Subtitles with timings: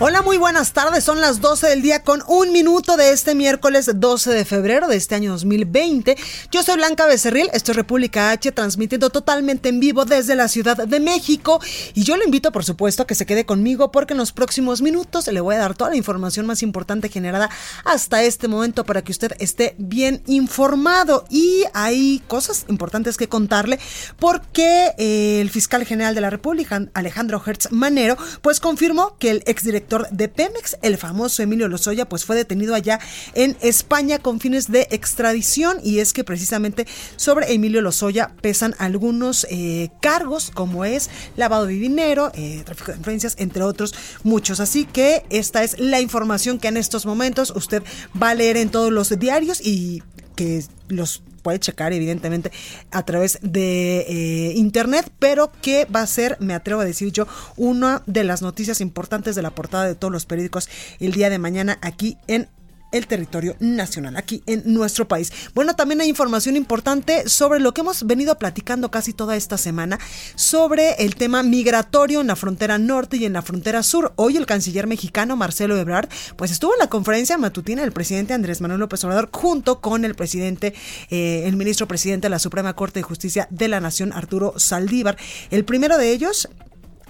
[0.00, 1.02] Hola, muy buenas tardes.
[1.02, 4.94] Son las 12 del día con un minuto de este miércoles 12 de febrero de
[4.94, 6.16] este año 2020.
[6.52, 10.76] Yo soy Blanca Becerril, esto es República H, transmitiendo totalmente en vivo desde la Ciudad
[10.76, 11.60] de México.
[11.94, 14.82] Y yo le invito, por supuesto, a que se quede conmigo porque en los próximos
[14.82, 17.50] minutos le voy a dar toda la información más importante generada
[17.84, 21.24] hasta este momento para que usted esté bien informado.
[21.28, 23.80] Y hay cosas importantes que contarle
[24.20, 29.42] porque eh, el fiscal general de la República, Alejandro Hertz Manero, pues confirmó que el
[29.44, 33.00] exdirector de Pemex, el famoso Emilio Lozoya, pues fue detenido allá
[33.34, 36.86] en España con fines de extradición y es que precisamente
[37.16, 42.98] sobre Emilio Lozoya pesan algunos eh, cargos como es lavado de dinero, eh, tráfico de
[42.98, 44.60] influencias, entre otros muchos.
[44.60, 47.82] Así que esta es la información que en estos momentos usted
[48.20, 50.02] va a leer en todos los diarios y
[50.36, 52.50] que los puede checar evidentemente
[52.90, 57.26] a través de eh, internet, pero que va a ser, me atrevo a decir yo,
[57.56, 60.68] una de las noticias importantes de la portada de todos los periódicos
[61.00, 62.48] el día de mañana aquí en
[62.92, 65.32] el territorio nacional, aquí en nuestro país.
[65.54, 69.98] Bueno, también hay información importante sobre lo que hemos venido platicando casi toda esta semana,
[70.34, 74.12] sobre el tema migratorio en la frontera norte y en la frontera sur.
[74.16, 78.60] Hoy el canciller mexicano Marcelo Ebrard, pues estuvo en la conferencia matutina del presidente Andrés
[78.60, 80.74] Manuel López Obrador junto con el presidente,
[81.10, 85.16] eh, el ministro presidente de la Suprema Corte de Justicia de la Nación, Arturo Saldívar.
[85.50, 86.48] El primero de ellos,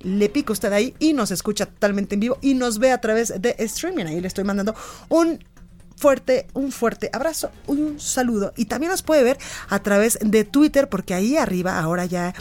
[0.02, 3.34] le pica usted ahí y nos escucha totalmente en vivo y nos ve a través
[3.42, 4.06] de streaming.
[4.06, 4.76] Ahí le estoy mandando
[5.10, 5.40] un
[5.96, 8.54] fuerte, un fuerte abrazo, un saludo.
[8.56, 9.38] Y también nos puede ver
[9.70, 12.34] a través de Twitter, porque ahí arriba ahora ya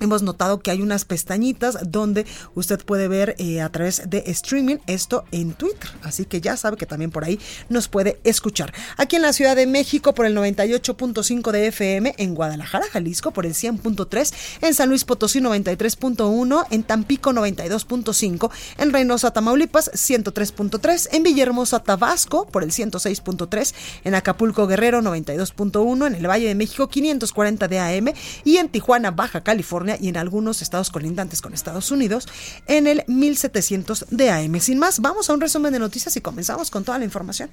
[0.00, 4.76] Hemos notado que hay unas pestañitas donde usted puede ver eh, a través de streaming
[4.86, 5.90] esto en Twitter.
[6.02, 8.72] Así que ya sabe que también por ahí nos puede escuchar.
[8.96, 13.44] Aquí en la Ciudad de México por el 98.5 de FM, en Guadalajara, Jalisco por
[13.44, 21.22] el 100.3, en San Luis Potosí 93.1, en Tampico 92.5, en Reynosa, Tamaulipas 103.3, en
[21.24, 23.74] Villahermosa, Tabasco por el 106.3,
[24.04, 28.12] en Acapulco, Guerrero 92.1, en el Valle de México 540 de AM
[28.44, 32.28] y en Tijuana, Baja California y en algunos estados colindantes con Estados Unidos
[32.66, 34.60] en el 1700 de AM.
[34.60, 37.50] Sin más, vamos a un resumen de noticias y comenzamos con toda la información.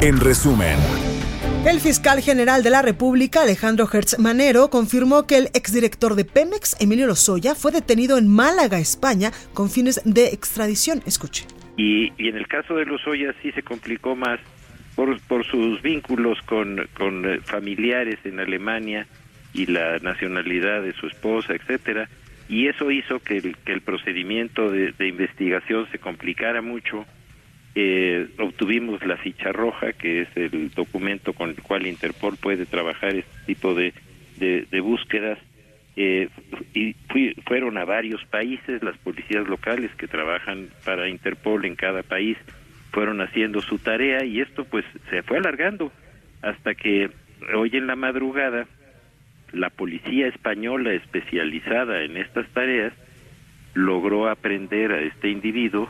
[0.00, 0.76] En resumen.
[1.66, 6.76] El fiscal general de la República, Alejandro Hertz Manero, confirmó que el exdirector de Pemex,
[6.78, 11.02] Emilio Lozoya, fue detenido en Málaga, España, con fines de extradición.
[11.06, 11.46] Escuche.
[11.78, 14.40] Y, en el caso de Lozoya sí se complicó más
[14.94, 19.06] por, por sus vínculos con, con eh, familiares en Alemania
[19.54, 22.08] y la nacionalidad de su esposa, etcétera.
[22.48, 27.06] y eso hizo que el, procedimiento de, investigación se complicara mucho.
[27.76, 33.14] Eh, obtuvimos la ficha roja, que es el documento con el cual Interpol puede trabajar
[33.14, 33.94] este tipo de,
[34.36, 35.38] de, búsquedas.
[35.96, 36.28] Eh,
[36.74, 36.94] y
[37.46, 42.36] fueron a varios países, las policías locales que trabajan para Interpol en cada país
[42.94, 45.90] fueron haciendo su tarea y esto pues se fue alargando
[46.42, 47.10] hasta que
[47.54, 48.66] hoy en la madrugada
[49.54, 52.92] la policía española especializada en estas tareas
[53.74, 55.88] logró aprender a este individuo.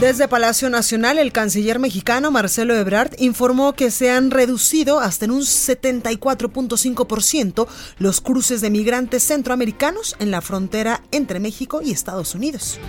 [0.00, 5.30] Desde Palacio Nacional, el canciller mexicano Marcelo Ebrard informó que se han reducido hasta en
[5.30, 7.68] un 74.5%
[7.98, 12.80] los cruces de migrantes centroamericanos en la frontera entre México y Estados Unidos.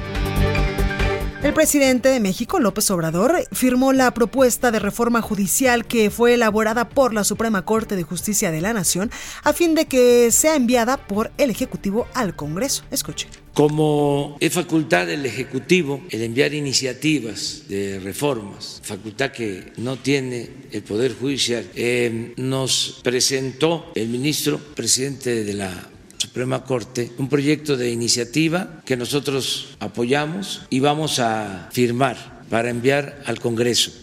[1.46, 6.90] El presidente de México, López Obrador, firmó la propuesta de reforma judicial que fue elaborada
[6.90, 9.12] por la Suprema Corte de Justicia de la Nación
[9.44, 12.84] a fin de que sea enviada por el Ejecutivo al Congreso.
[12.90, 13.28] Escuche.
[13.54, 20.82] Como es facultad del Ejecutivo el enviar iniciativas de reformas, facultad que no tiene el
[20.82, 25.90] Poder Judicial, eh, nos presentó el ministro, presidente de la
[26.36, 33.22] Suprema Corte un proyecto de iniciativa que nosotros apoyamos y vamos a firmar para enviar
[33.26, 33.94] al Congreso.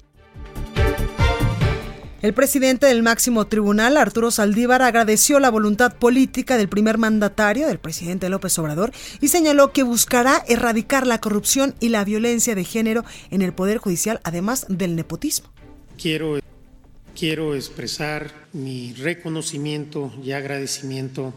[2.23, 7.79] El presidente del máximo tribunal, Arturo Saldívar, agradeció la voluntad política del primer mandatario, del
[7.79, 13.05] presidente López Obrador, y señaló que buscará erradicar la corrupción y la violencia de género
[13.31, 15.51] en el Poder Judicial, además del nepotismo.
[16.01, 16.41] Quiero,
[17.15, 21.35] quiero expresar mi reconocimiento y agradecimiento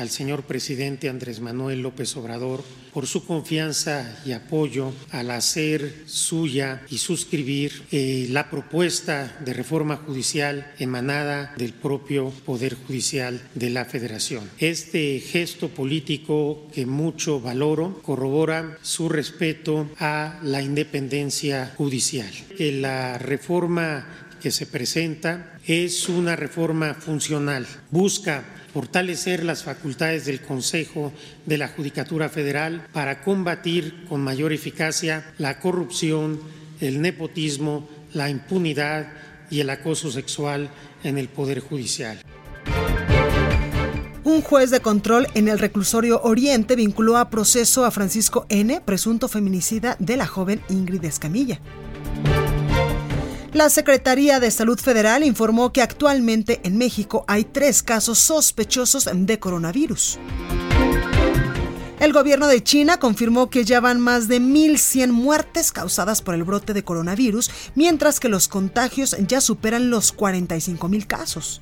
[0.00, 6.82] al señor presidente Andrés Manuel López Obrador por su confianza y apoyo al hacer suya
[6.88, 13.84] y suscribir eh, la propuesta de reforma judicial emanada del propio Poder Judicial de la
[13.84, 14.50] Federación.
[14.58, 22.30] Este gesto político que mucho valoro corrobora su respeto a la independencia judicial.
[22.56, 24.06] Que la reforma
[24.40, 28.42] que se presenta es una reforma funcional, busca
[28.72, 31.12] fortalecer las facultades del Consejo
[31.46, 36.40] de la Judicatura Federal para combatir con mayor eficacia la corrupción,
[36.80, 39.12] el nepotismo, la impunidad
[39.50, 40.70] y el acoso sexual
[41.02, 42.20] en el Poder Judicial.
[44.22, 49.28] Un juez de control en el reclusorio Oriente vinculó a proceso a Francisco N., presunto
[49.28, 51.60] feminicida de la joven Ingrid Escamilla.
[53.52, 59.38] La Secretaría de Salud Federal informó que actualmente en México hay tres casos sospechosos de
[59.40, 60.20] coronavirus.
[61.98, 66.44] El gobierno de China confirmó que ya van más de 1.100 muertes causadas por el
[66.44, 71.60] brote de coronavirus, mientras que los contagios ya superan los 45.000 casos.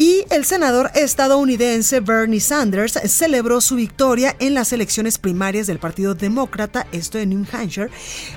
[0.00, 6.14] Y el senador estadounidense Bernie Sanders celebró su victoria en las elecciones primarias del Partido
[6.14, 7.90] Demócrata, esto en New Hampshire.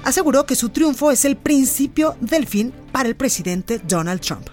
[0.03, 4.45] Aseguró que su triunfo es el principio del fin para el presidente Donald Trump.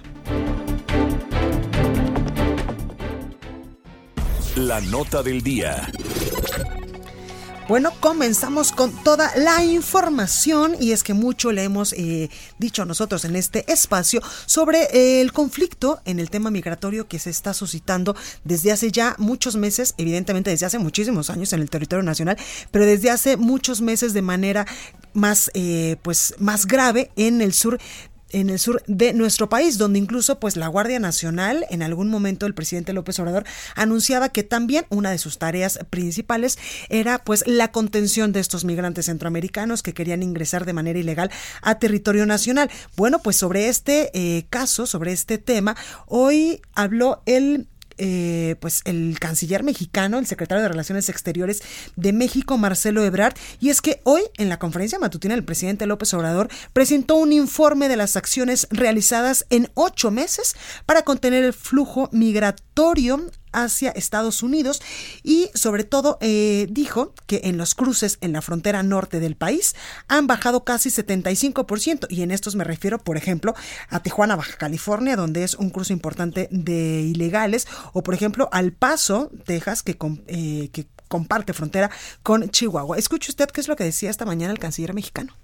[4.55, 5.91] La nota del día.
[7.70, 12.28] Bueno, comenzamos con toda la información y es que mucho le hemos eh,
[12.58, 17.31] dicho nosotros en este espacio sobre eh, el conflicto en el tema migratorio que se
[17.31, 22.02] está suscitando desde hace ya muchos meses, evidentemente desde hace muchísimos años en el territorio
[22.02, 22.37] nacional,
[22.72, 24.67] pero desde hace muchos meses de manera
[25.12, 27.79] más eh, pues más grave en el sur
[28.32, 32.46] en el sur de nuestro país, donde incluso pues la Guardia Nacional, en algún momento
[32.46, 33.44] el presidente López Obrador
[33.75, 36.58] anunciaba que también una de sus tareas principales
[36.89, 41.31] era pues la contención de estos migrantes centroamericanos que querían ingresar de manera ilegal
[41.63, 42.70] a territorio nacional.
[42.96, 47.69] Bueno, pues sobre este eh, caso, sobre este tema, hoy habló el
[47.99, 51.63] eh, pues el canciller mexicano, el secretario de Relaciones Exteriores
[51.97, 56.13] de México, Marcelo Ebrard, y es que hoy en la conferencia matutina el presidente López
[56.15, 60.56] Obrador presentó un informe de las acciones realizadas en ocho meses
[60.87, 64.81] para contener el flujo migratorio hacia Estados Unidos
[65.23, 69.75] y sobre todo eh, dijo que en los cruces en la frontera norte del país
[70.09, 73.55] han bajado casi 75% y en estos me refiero por ejemplo
[73.89, 78.73] a Tijuana, Baja California donde es un cruce importante de ilegales o por ejemplo al
[78.73, 81.91] Paso, Texas que, eh, que comparte frontera
[82.23, 82.97] con Chihuahua.
[82.97, 85.35] Escuche usted qué es lo que decía esta mañana el canciller mexicano.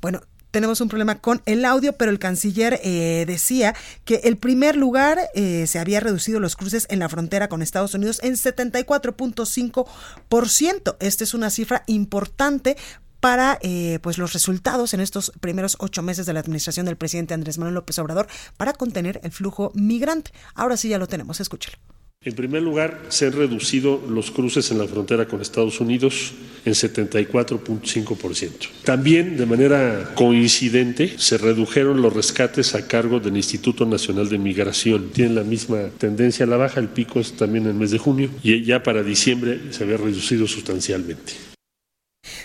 [0.00, 4.74] Bueno, tenemos un problema con el audio, pero el canciller eh, decía que el primer
[4.76, 10.96] lugar eh, se había reducido los cruces en la frontera con Estados Unidos en 74.5%.
[11.00, 12.76] Esta es una cifra importante
[13.20, 17.34] para eh, pues los resultados en estos primeros ocho meses de la administración del presidente
[17.34, 18.26] Andrés Manuel López Obrador
[18.56, 20.32] para contener el flujo migrante.
[20.54, 21.76] Ahora sí ya lo tenemos, escúchelo.
[22.22, 26.34] En primer lugar, se han reducido los cruces en la frontera con Estados Unidos
[26.66, 28.68] en 74.5%.
[28.84, 35.12] También, de manera coincidente, se redujeron los rescates a cargo del Instituto Nacional de Migración.
[35.14, 37.96] Tienen la misma tendencia a la baja, el pico es también en el mes de
[37.96, 41.49] junio y ya para diciembre se había reducido sustancialmente.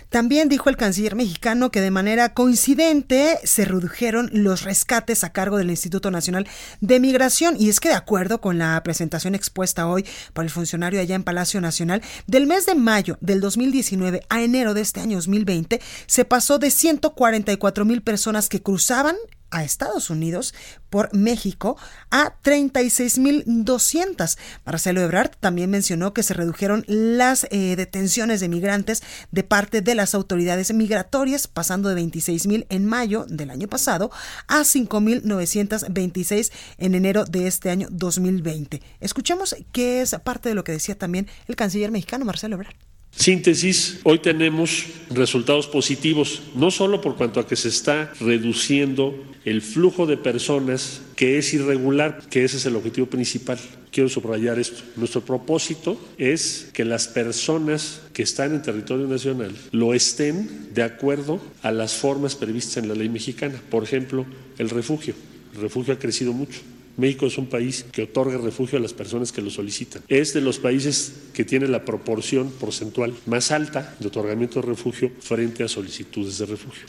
[0.09, 5.57] También dijo el canciller mexicano que de manera coincidente se redujeron los rescates a cargo
[5.57, 6.47] del Instituto Nacional
[6.81, 7.55] de Migración.
[7.59, 11.23] Y es que de acuerdo con la presentación expuesta hoy por el funcionario allá en
[11.23, 16.25] Palacio Nacional, del mes de mayo del 2019 a enero de este año 2020, se
[16.25, 19.15] pasó de 144 mil personas que cruzaban
[19.51, 20.53] a Estados Unidos
[20.89, 21.77] por México
[22.11, 24.37] a 36.200.
[24.65, 29.95] Marcelo Ebrard también mencionó que se redujeron las eh, detenciones de migrantes de parte de
[29.95, 34.11] las autoridades migratorias, pasando de 26.000 en mayo del año pasado
[34.47, 38.81] a 5.926 en enero de este año 2020.
[38.99, 42.75] Escuchemos qué es parte de lo que decía también el canciller mexicano Marcelo Ebrard.
[43.15, 49.61] Síntesis, hoy tenemos resultados positivos, no solo por cuanto a que se está reduciendo el
[49.61, 53.57] flujo de personas que es irregular, que ese es el objetivo principal.
[53.89, 54.83] Quiero subrayar esto.
[54.97, 61.39] Nuestro propósito es que las personas que están en territorio nacional lo estén de acuerdo
[61.61, 63.61] a las formas previstas en la ley mexicana.
[63.69, 64.25] Por ejemplo,
[64.57, 65.15] el refugio.
[65.55, 66.59] El refugio ha crecido mucho.
[66.97, 70.03] México es un país que otorga refugio a las personas que lo solicitan.
[70.07, 75.11] Es de los países que tiene la proporción porcentual más alta de otorgamiento de refugio
[75.19, 76.85] frente a solicitudes de refugio.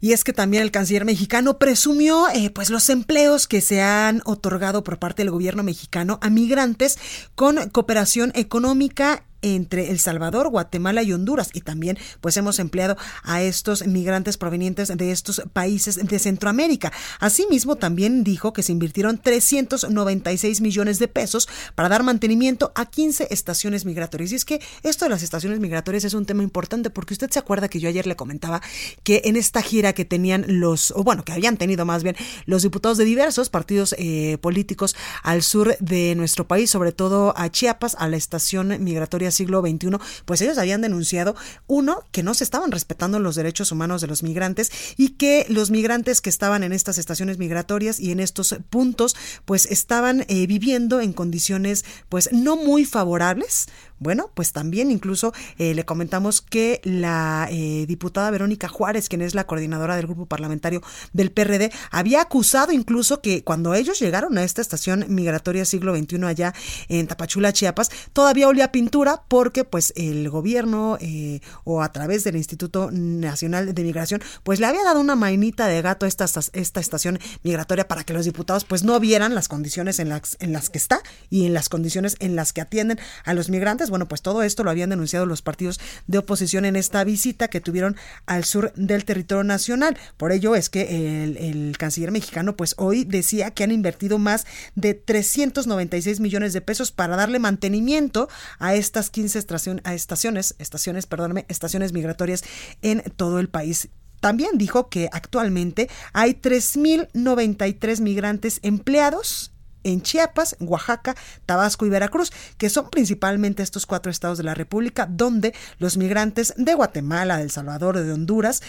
[0.00, 4.20] Y es que también el canciller mexicano presumió eh, pues los empleos que se han
[4.24, 6.98] otorgado por parte del gobierno mexicano a migrantes
[7.34, 9.24] con cooperación económica
[9.54, 11.50] entre El Salvador, Guatemala y Honduras.
[11.52, 16.92] Y también pues hemos empleado a estos migrantes provenientes de estos países de Centroamérica.
[17.20, 23.28] Asimismo, también dijo que se invirtieron 396 millones de pesos para dar mantenimiento a 15
[23.30, 24.32] estaciones migratorias.
[24.32, 27.38] Y es que esto de las estaciones migratorias es un tema importante porque usted se
[27.38, 28.60] acuerda que yo ayer le comentaba
[29.04, 32.62] que en esta gira que tenían los, o bueno, que habían tenido más bien los
[32.62, 37.96] diputados de diversos partidos eh, políticos al sur de nuestro país, sobre todo a Chiapas,
[37.98, 42.72] a la estación migratoria siglo XXI, pues ellos habían denunciado, uno, que no se estaban
[42.72, 46.98] respetando los derechos humanos de los migrantes y que los migrantes que estaban en estas
[46.98, 52.84] estaciones migratorias y en estos puntos, pues estaban eh, viviendo en condiciones pues no muy
[52.84, 53.66] favorables
[53.98, 59.34] bueno, pues también incluso eh, le comentamos que la eh, diputada Verónica Juárez, quien es
[59.34, 64.44] la coordinadora del grupo parlamentario del PRD, había acusado incluso que cuando ellos llegaron a
[64.44, 66.54] esta estación migratoria siglo XXI allá
[66.88, 72.36] en Tapachula, Chiapas, todavía olía pintura porque pues el gobierno eh, o a través del
[72.36, 76.80] Instituto Nacional de Migración pues le había dado una mainita de gato a esta, esta
[76.80, 80.68] estación migratoria para que los diputados pues no vieran las condiciones en las, en las
[80.68, 81.00] que está
[81.30, 84.64] y en las condiciones en las que atienden a los migrantes bueno, pues todo esto
[84.64, 89.04] lo habían denunciado los partidos de oposición en esta visita que tuvieron al sur del
[89.04, 89.96] territorio nacional.
[90.16, 94.94] Por ello es que el, canciller mexicano, pues hoy decía que han invertido más de
[94.94, 98.28] 396 millones de pesos para darle mantenimiento
[98.58, 101.06] a estas 15 estaciones, estaciones,
[101.48, 102.44] estaciones migratorias
[102.82, 103.88] en todo el país.
[104.20, 109.52] También dijo que actualmente hay 3.093 migrantes empleados
[109.86, 111.14] en Chiapas, Oaxaca,
[111.46, 116.54] Tabasco y Veracruz, que son principalmente estos cuatro estados de la República donde los migrantes
[116.56, 118.62] de Guatemala, de El Salvador, de Honduras,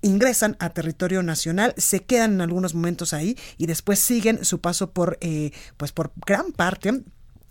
[0.00, 4.90] ingresan a territorio nacional, se quedan en algunos momentos ahí y después siguen su paso
[4.90, 7.02] por, eh, pues por gran parte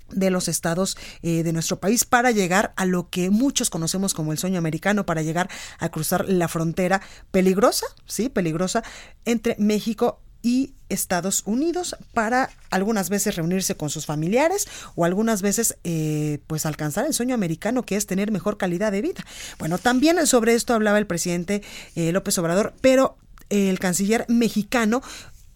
[0.10, 4.32] de los estados eh, de nuestro país para llegar a lo que muchos conocemos como
[4.32, 5.50] el sueño americano, para llegar
[5.80, 7.02] a cruzar la frontera
[7.32, 8.84] peligrosa, sí, peligrosa,
[9.26, 15.78] entre México y Estados Unidos para algunas veces reunirse con sus familiares o algunas veces
[15.84, 19.26] eh, pues alcanzar el sueño americano que es tener mejor calidad de vida.
[19.60, 21.62] Bueno, también sobre esto hablaba el presidente
[21.96, 23.18] eh, López Obrador, pero
[23.50, 25.02] el canciller mexicano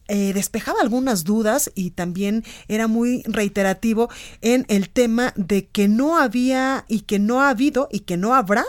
[0.07, 4.09] eh, despejaba algunas dudas y también era muy reiterativo
[4.41, 8.35] en el tema de que no había y que no ha habido y que no
[8.35, 8.65] habrá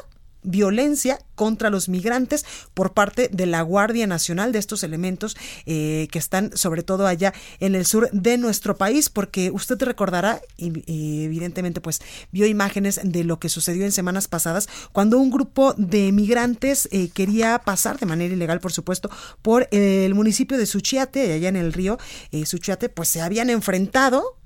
[0.47, 5.37] violencia contra los migrantes por parte de la Guardia Nacional, de estos elementos
[5.67, 10.41] eh, que están sobre todo allá en el sur de nuestro país, porque usted recordará,
[10.57, 12.01] y, evidentemente pues
[12.33, 17.11] vio imágenes de lo que sucedió en semanas pasadas, cuando un grupo de migrantes eh,
[17.11, 19.11] quería pasar de manera ilegal, por supuesto,
[19.43, 21.99] por el municipio de Suchiate, allá en el río
[22.31, 24.39] eh, Suchiate, pues se habían enfrentado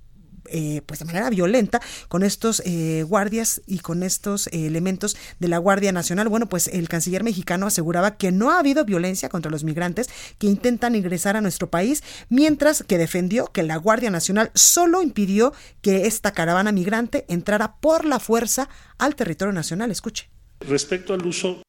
[0.48, 5.48] eh, pues de manera violenta con estos eh, guardias y con estos eh, elementos de
[5.48, 6.28] la Guardia Nacional.
[6.28, 10.46] Bueno, pues el canciller mexicano aseguraba que no ha habido violencia contra los migrantes que
[10.46, 16.06] intentan ingresar a nuestro país, mientras que defendió que la Guardia Nacional solo impidió que
[16.06, 18.68] esta caravana migrante entrara por la fuerza
[18.98, 19.90] al territorio nacional.
[19.90, 20.28] Escuche.
[20.60, 21.62] Respecto al uso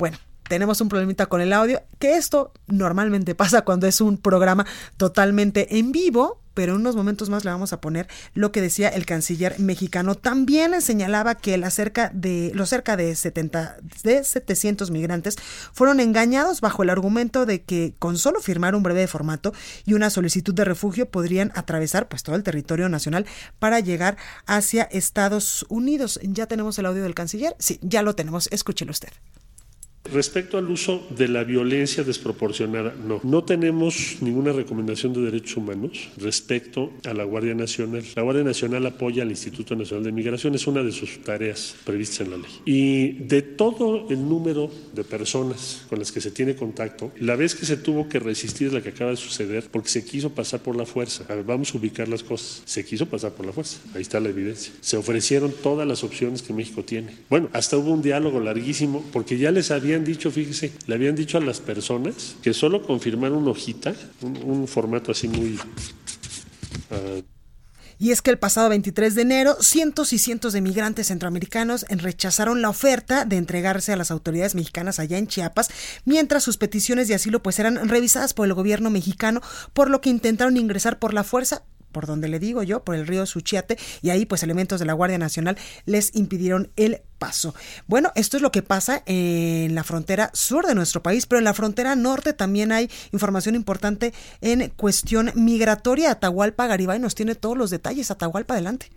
[0.00, 0.16] bueno,
[0.50, 4.66] tenemos un problemita con el audio, que esto normalmente pasa cuando es un programa
[4.96, 8.88] totalmente en vivo, pero en unos momentos más le vamos a poner lo que decía
[8.88, 10.16] el canciller mexicano.
[10.16, 15.36] También señalaba que la cerca de, los cerca de, 70, de 700 migrantes
[15.72, 19.54] fueron engañados bajo el argumento de que con solo firmar un breve formato
[19.86, 23.24] y una solicitud de refugio podrían atravesar pues todo el territorio nacional
[23.60, 24.16] para llegar
[24.46, 26.18] hacia Estados Unidos.
[26.24, 27.54] ¿Ya tenemos el audio del canciller?
[27.60, 28.48] Sí, ya lo tenemos.
[28.50, 29.10] Escúchelo usted.
[30.12, 33.20] Respecto al uso de la violencia desproporcionada, no.
[33.22, 38.02] No tenemos ninguna recomendación de derechos humanos respecto a la Guardia Nacional.
[38.16, 42.20] La Guardia Nacional apoya al Instituto Nacional de Migración, es una de sus tareas previstas
[42.20, 42.50] en la ley.
[42.64, 47.54] Y de todo el número de personas con las que se tiene contacto, la vez
[47.54, 50.60] que se tuvo que resistir es la que acaba de suceder porque se quiso pasar
[50.60, 51.24] por la fuerza.
[51.28, 52.62] A ver, vamos a ubicar las cosas.
[52.64, 53.78] Se quiso pasar por la fuerza.
[53.94, 54.72] Ahí está la evidencia.
[54.80, 57.14] Se ofrecieron todas las opciones que México tiene.
[57.28, 61.38] Bueno, hasta hubo un diálogo larguísimo porque ya les había dicho, fíjese, le habían dicho
[61.38, 65.58] a las personas que solo confirmar una hojita, un, formato así muy...
[68.00, 72.62] Y es que el pasado 23 de enero, cientos y cientos de migrantes centroamericanos rechazaron
[72.62, 75.68] la oferta de entregarse a las autoridades mexicanas allá en Chiapas,
[76.06, 79.42] mientras sus peticiones de asilo pues eran revisadas por el gobierno mexicano,
[79.74, 83.06] por lo que intentaron ingresar por la fuerza, por donde le digo yo, por el
[83.06, 85.56] río Suchiate, y ahí pues elementos de la Guardia Nacional
[85.86, 87.54] les impidieron el paso.
[87.86, 91.44] Bueno, esto es lo que pasa en la frontera sur de nuestro país, pero en
[91.44, 96.10] la frontera norte también hay información importante en cuestión migratoria.
[96.10, 98.10] Atahualpa Garibay nos tiene todos los detalles.
[98.10, 98.90] Atahualpa, adelante.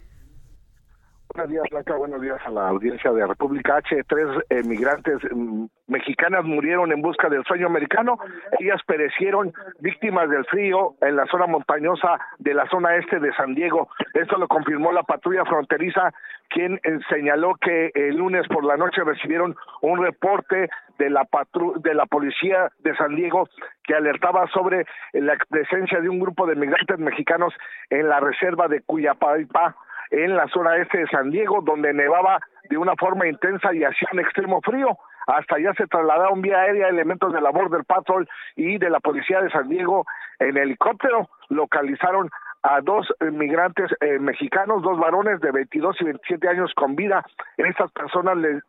[1.35, 1.95] Buenos días, Blanca.
[1.95, 4.03] Buenos días a la audiencia de República H.
[4.07, 4.27] Tres
[4.67, 8.19] migrantes mm, mexicanas murieron en busca del sueño americano.
[8.59, 13.55] Ellas perecieron víctimas del frío en la zona montañosa de la zona este de San
[13.55, 13.89] Diego.
[14.13, 16.13] Esto lo confirmó la patrulla fronteriza,
[16.49, 21.81] quien eh, señaló que el lunes por la noche recibieron un reporte de la patru
[21.81, 23.49] de la policía de San Diego
[23.83, 27.55] que alertaba sobre la presencia de un grupo de migrantes mexicanos
[27.89, 29.75] en la reserva de Cuyapaipa
[30.13, 34.07] en la zona este de San Diego, donde nevaba de una forma intensa y hacía
[34.13, 34.97] un extremo frío.
[35.25, 39.41] Hasta allá se trasladaron vía aérea elementos de la Border Patrol y de la Policía
[39.41, 40.05] de San Diego
[40.39, 41.29] en helicóptero.
[41.49, 42.29] Localizaron
[42.61, 47.25] a dos migrantes eh, mexicanos, dos varones de 22 y 27 años con vida.
[47.57, 48.63] Estas personas les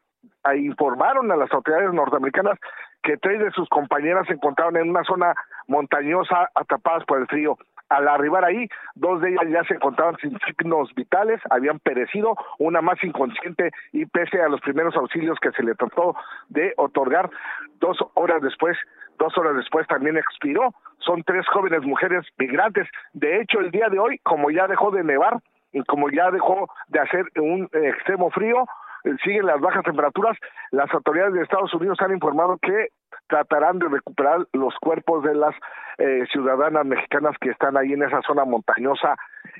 [0.56, 2.58] informaron a las autoridades norteamericanas
[3.02, 5.34] que tres de sus compañeras se encontraban en una zona
[5.68, 7.58] montañosa atrapadas por el frío.
[7.94, 12.82] Al arribar ahí, dos de ellas ya se encontraban sin signos vitales, habían perecido, una
[12.82, 16.16] más inconsciente y pese a los primeros auxilios que se le trató
[16.48, 17.30] de otorgar,
[17.78, 18.76] dos horas después,
[19.16, 20.74] dos horas después también expiró.
[20.98, 22.88] Son tres jóvenes mujeres migrantes.
[23.12, 25.38] De hecho, el día de hoy, como ya dejó de nevar
[25.72, 28.66] y como ya dejó de hacer un extremo frío,
[29.22, 30.36] siguen las bajas temperaturas,
[30.72, 32.88] las autoridades de Estados Unidos han informado que
[33.28, 35.54] tratarán de recuperar los cuerpos de las
[35.98, 39.16] eh, ciudadanas mexicanas que están ahí en esa zona montañosa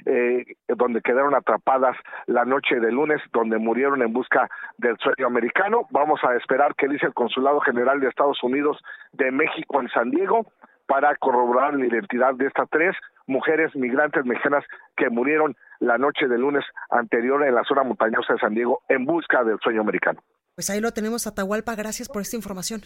[0.07, 1.96] eh, donde quedaron atrapadas
[2.27, 4.48] la noche de lunes, donde murieron en busca
[4.79, 5.87] del sueño americano.
[5.90, 8.79] Vamos a esperar qué dice el Consulado General de Estados Unidos
[9.12, 10.46] de México en San Diego
[10.87, 12.94] para corroborar la identidad de estas tres
[13.27, 14.64] mujeres migrantes mexicanas
[14.96, 19.05] que murieron la noche del lunes anterior en la zona montañosa de San Diego en
[19.05, 20.20] busca del sueño americano.
[20.55, 21.74] Pues ahí lo tenemos, Atahualpa.
[21.74, 22.83] Gracias por esta información.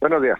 [0.00, 0.38] Buenos días.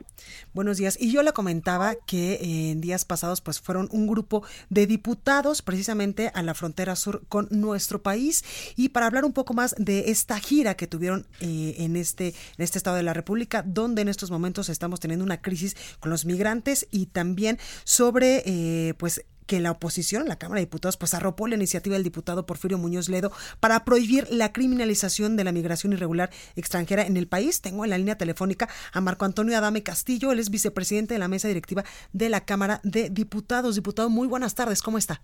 [0.53, 0.99] Buenos días.
[1.01, 6.31] Y yo le comentaba que en días pasados pues fueron un grupo de diputados precisamente
[6.35, 8.45] a la frontera sur con nuestro país
[8.77, 12.65] y para hablar un poco más de esta gira que tuvieron eh, en este en
[12.65, 16.27] este estado de la República donde en estos momentos estamos teniendo una crisis con los
[16.27, 21.49] migrantes y también sobre eh, pues que la oposición, la Cámara de Diputados, pues arropó
[21.49, 26.31] la iniciativa del diputado Porfirio Muñoz Ledo para prohibir la criminalización de la migración irregular
[26.57, 27.61] extranjera en el país.
[27.61, 31.29] Tengo en la línea telefónica a Marco Antonio Adame Castillo, él es vicepresidente de la
[31.29, 33.75] mesa directiva de la Cámara de Diputados.
[33.75, 35.23] Diputado, muy buenas tardes, ¿cómo está?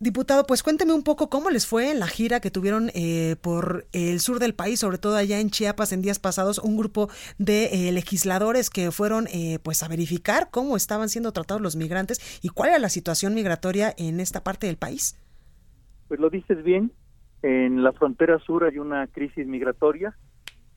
[0.00, 3.86] Diputado, pues cuénteme un poco cómo les fue en la gira que tuvieron eh, por
[3.92, 7.08] el sur del país, sobre todo allá en Chiapas en días pasados, un grupo
[7.38, 12.40] de eh, legisladores que fueron eh, pues a verificar cómo estaban siendo tratados los migrantes
[12.44, 15.18] y cuál era la situación migratoria en esta parte del país.
[16.06, 16.92] Pues lo dices bien,
[17.42, 20.16] en la frontera sur hay una crisis migratoria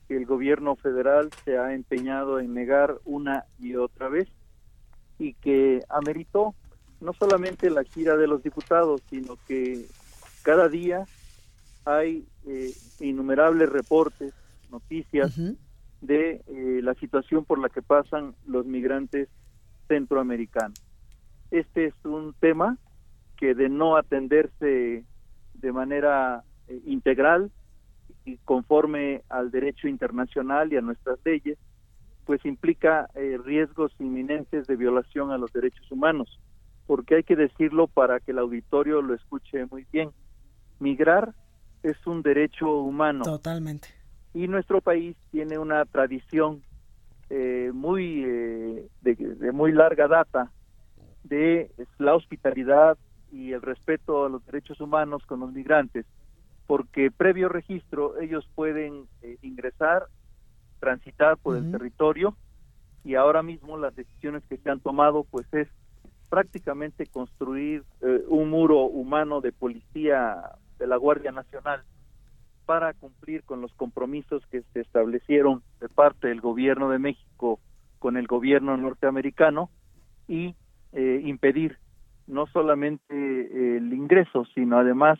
[0.08, 4.28] que el gobierno federal se ha empeñado en negar una y otra vez
[5.20, 6.56] y que ameritó
[7.02, 9.86] no solamente la gira de los diputados, sino que
[10.42, 11.04] cada día
[11.84, 14.32] hay eh, innumerables reportes,
[14.70, 15.36] noticias
[16.00, 19.28] de eh, la situación por la que pasan los migrantes
[19.88, 20.80] centroamericanos.
[21.50, 22.78] Este es un tema
[23.36, 25.04] que de no atenderse
[25.54, 27.50] de manera eh, integral
[28.24, 31.58] y conforme al derecho internacional y a nuestras leyes,
[32.24, 33.08] pues implica
[33.44, 36.38] riesgos inminentes de violación a los derechos humanos
[36.86, 40.10] porque hay que decirlo para que el auditorio lo escuche muy bien.
[40.78, 41.34] Migrar
[41.82, 43.24] es un derecho humano.
[43.24, 43.88] Totalmente.
[44.34, 46.62] Y nuestro país tiene una tradición
[47.30, 50.50] eh, muy eh, de, muy larga data
[51.24, 52.98] de la hospitalidad
[53.30, 56.04] y el respeto a los derechos humanos con los migrantes,
[56.66, 60.06] porque previo registro ellos pueden eh, ingresar,
[60.80, 62.36] transitar por el territorio
[63.04, 65.68] y ahora mismo las decisiones que se han tomado pues es
[66.32, 70.40] prácticamente construir eh, un muro humano de policía
[70.78, 71.82] de la Guardia Nacional
[72.64, 77.60] para cumplir con los compromisos que se establecieron de parte del gobierno de México
[77.98, 79.68] con el gobierno norteamericano
[80.26, 80.54] y
[80.94, 81.76] eh, impedir
[82.26, 85.18] no solamente el ingreso, sino además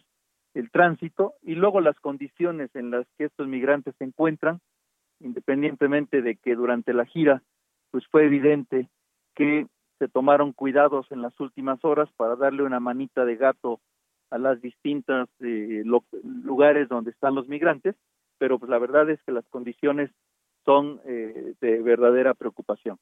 [0.55, 4.61] el tránsito y luego las condiciones en las que estos migrantes se encuentran,
[5.21, 7.43] independientemente de que durante la gira
[7.91, 8.89] pues fue evidente
[9.35, 9.67] que
[10.03, 13.79] se tomaron cuidados en las últimas horas para darle una manita de gato
[14.31, 15.85] a las distintas eh,
[16.25, 17.95] lugares donde están los migrantes,
[18.37, 20.11] pero pues la verdad es que las condiciones
[20.65, 22.99] son eh, de verdadera preocupación.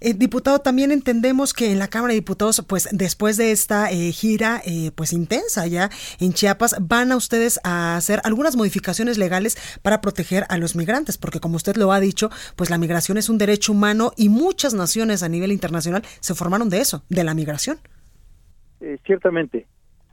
[0.00, 4.12] Eh, diputado, también entendemos que en la Cámara de Diputados, pues después de esta eh,
[4.12, 9.56] gira, eh, pues intensa ya en Chiapas, van a ustedes a hacer algunas modificaciones legales
[9.82, 13.28] para proteger a los migrantes, porque como usted lo ha dicho, pues la migración es
[13.28, 17.34] un derecho humano y muchas naciones a nivel internacional se formaron de eso, de la
[17.34, 17.78] migración.
[19.04, 19.66] ciertamente,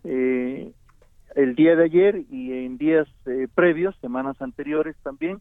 [0.03, 3.07] el día de ayer y en días
[3.53, 5.39] previos, semanas anteriores también,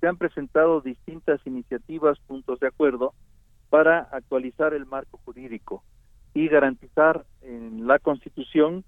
[0.00, 3.12] se han presentado distintas iniciativas, puntos de acuerdo,
[3.70, 5.82] para actualizar el marco jurídico
[6.34, 8.84] y garantizar en la Constitución,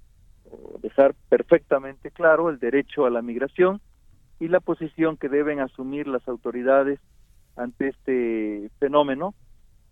[0.83, 3.81] dejar perfectamente claro el derecho a la migración
[4.39, 7.01] y la posición que deben asumir las autoridades
[7.57, 9.35] ante este fenómeno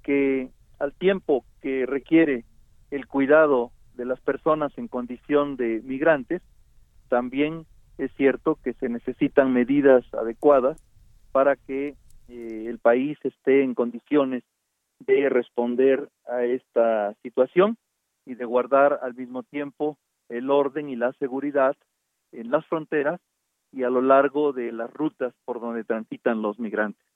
[0.03, 2.45] que al tiempo que requiere
[2.91, 6.43] el cuidado de las personas en condición de migrantes,
[7.09, 7.67] también
[7.99, 10.83] es cierto que se necesitan medidas adecuadas
[11.33, 11.95] para que
[12.29, 14.43] eh, el país esté en condiciones
[15.01, 17.77] de responder a esta situación
[18.25, 21.77] y de guardar al mismo tiempo el orden y la seguridad
[22.33, 23.21] en las fronteras
[23.73, 27.10] y a lo largo de las rutas por donde transitan los migrantes.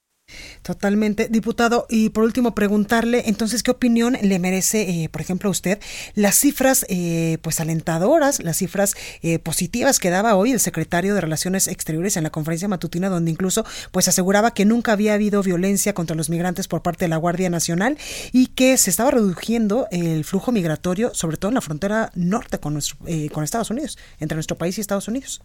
[0.64, 1.86] Totalmente, diputado.
[1.90, 5.78] Y por último, preguntarle, entonces, ¿qué opinión le merece, eh, por ejemplo, a usted
[6.14, 11.20] las cifras, eh, pues, alentadoras, las cifras eh, positivas que daba hoy el secretario de
[11.20, 15.92] Relaciones Exteriores en la conferencia matutina, donde incluso, pues, aseguraba que nunca había habido violencia
[15.92, 17.98] contra los migrantes por parte de la Guardia Nacional
[18.32, 22.72] y que se estaba reduciendo el flujo migratorio, sobre todo en la frontera norte con,
[22.72, 22.96] nuestro,
[23.32, 25.42] con Estados Unidos, entre nuestro país y Estados Unidos?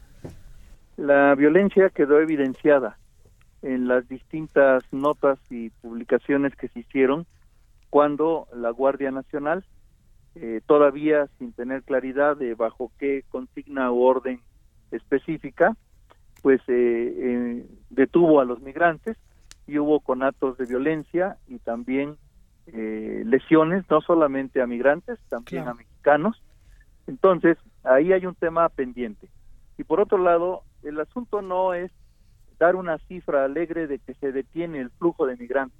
[0.95, 2.98] La violencia quedó evidenciada
[3.61, 7.25] en las distintas notas y publicaciones que se hicieron
[7.89, 9.65] cuando la Guardia Nacional,
[10.35, 14.41] eh, todavía sin tener claridad de bajo qué consigna o orden
[14.91, 15.75] específica,
[16.41, 19.17] pues eh, eh, detuvo a los migrantes
[19.67, 22.17] y hubo conatos de violencia y también
[22.71, 26.39] lesiones, no solamente a migrantes, también a mexicanos.
[27.07, 29.27] Entonces, ahí hay un tema pendiente.
[29.79, 31.91] Y por otro lado, el asunto no es
[32.59, 35.79] dar una cifra alegre de que se detiene el flujo de migrantes,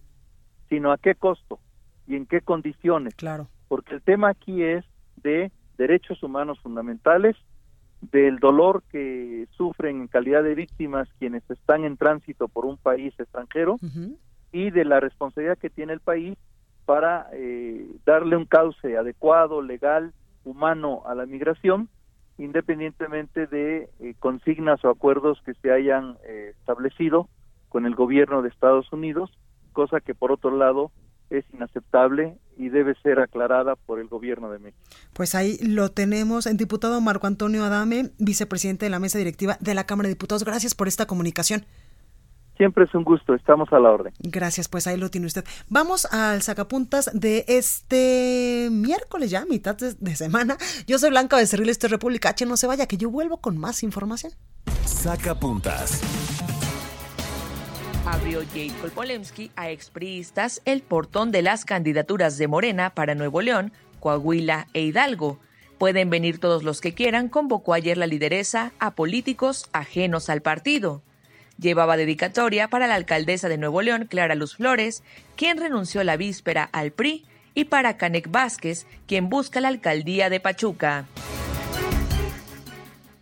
[0.70, 1.60] sino a qué costo
[2.08, 3.14] y en qué condiciones.
[3.16, 3.48] Claro.
[3.68, 4.86] Porque el tema aquí es
[5.18, 7.36] de derechos humanos fundamentales,
[8.02, 13.14] del dolor que sufren en calidad de víctimas quienes están en tránsito por un país
[13.20, 13.76] extranjero
[14.54, 16.38] y de la responsabilidad que tiene el país
[16.86, 20.14] para eh, darle un cauce adecuado, legal,
[20.46, 21.90] humano a la migración
[22.40, 27.30] independientemente de eh, consignas o acuerdos que se hayan eh, establecido
[27.68, 29.30] con el gobierno de Estados Unidos,
[29.74, 30.92] cosa que por otro lado
[31.30, 34.82] es inaceptable y debe ser aclarada por el gobierno de México.
[35.14, 39.76] Pues ahí lo tenemos, el diputado Marco Antonio Adame, vicepresidente de la mesa directiva de
[39.76, 40.44] la Cámara de Diputados.
[40.44, 41.66] Gracias por esta comunicación.
[42.60, 44.12] Siempre es un gusto, estamos a la orden.
[44.20, 45.46] Gracias, pues ahí lo tiene usted.
[45.70, 50.58] Vamos al sacapuntas de este miércoles ya, mitad de, semana.
[50.86, 53.58] Yo soy Blanca Becerril, esto es República H, no se vaya, que yo vuelvo con
[53.58, 54.34] más información.
[54.84, 56.02] Sacapuntas.
[58.06, 63.72] Abrió Jade Kolpolemsky a expriistas el portón de las candidaturas de Morena para Nuevo León,
[64.02, 65.40] Coahuila e Hidalgo.
[65.78, 71.04] Pueden venir todos los que quieran, convocó ayer la lideresa a políticos ajenos al partido.
[71.60, 75.04] Llevaba dedicatoria para la alcaldesa de Nuevo León, Clara Luz Flores,
[75.36, 80.40] quien renunció la víspera al PRI, y para Canek Vázquez, quien busca la alcaldía de
[80.40, 81.06] Pachuca.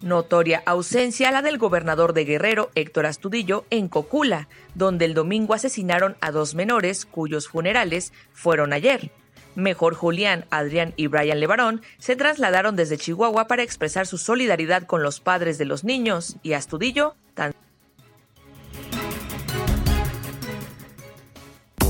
[0.01, 6.15] Notoria ausencia la del gobernador de Guerrero, Héctor Astudillo, en Cocula, donde el domingo asesinaron
[6.21, 9.11] a dos menores cuyos funerales fueron ayer.
[9.55, 15.01] Mejor Julián, Adrián y Brian Levarón se trasladaron desde Chihuahua para expresar su solidaridad con
[15.01, 17.55] los padres de los niños y Astudillo tan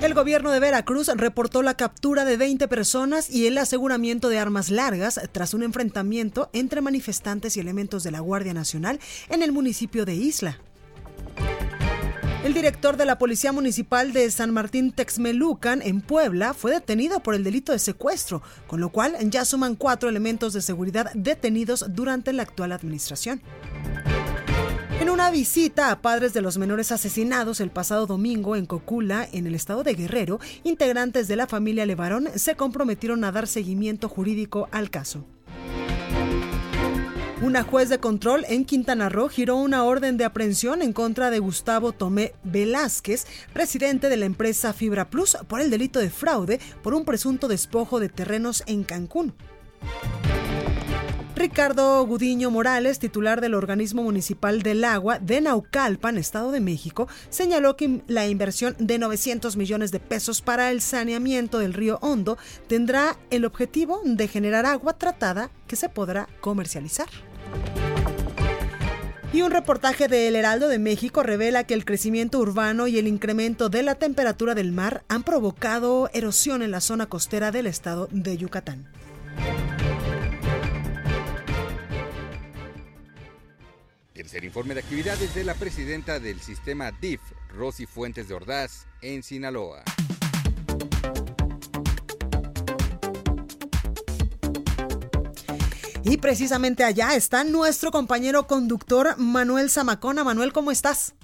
[0.00, 4.70] El gobierno de Veracruz reportó la captura de 20 personas y el aseguramiento de armas
[4.70, 10.06] largas tras un enfrentamiento entre manifestantes y elementos de la Guardia Nacional en el municipio
[10.06, 10.58] de Isla.
[12.44, 17.34] El director de la Policía Municipal de San Martín Texmelucan, en Puebla, fue detenido por
[17.34, 22.32] el delito de secuestro, con lo cual ya suman cuatro elementos de seguridad detenidos durante
[22.32, 23.42] la actual administración.
[25.00, 29.46] En una visita a padres de los menores asesinados el pasado domingo en Cocula, en
[29.46, 34.68] el estado de Guerrero, integrantes de la familia Levarón se comprometieron a dar seguimiento jurídico
[34.72, 35.24] al caso.
[37.40, 41.38] Una juez de control en Quintana Roo giró una orden de aprehensión en contra de
[41.38, 46.92] Gustavo Tomé Velázquez, presidente de la empresa Fibra Plus, por el delito de fraude por
[46.92, 49.32] un presunto despojo de terrenos en Cancún.
[51.40, 57.78] Ricardo Gudiño Morales, titular del organismo municipal del agua de Naucalpan, Estado de México, señaló
[57.78, 63.16] que la inversión de 900 millones de pesos para el saneamiento del río Hondo tendrá
[63.30, 67.08] el objetivo de generar agua tratada que se podrá comercializar.
[69.32, 73.08] Y un reportaje de El Heraldo de México revela que el crecimiento urbano y el
[73.08, 78.10] incremento de la temperatura del mar han provocado erosión en la zona costera del estado
[78.12, 78.99] de Yucatán.
[84.20, 87.22] Tercer informe de actividades de la presidenta del sistema DIF,
[87.54, 89.82] Rosy Fuentes de Ordaz, en Sinaloa.
[96.04, 100.22] Y precisamente allá está nuestro compañero conductor Manuel Zamacona.
[100.22, 101.14] Manuel, ¿cómo estás?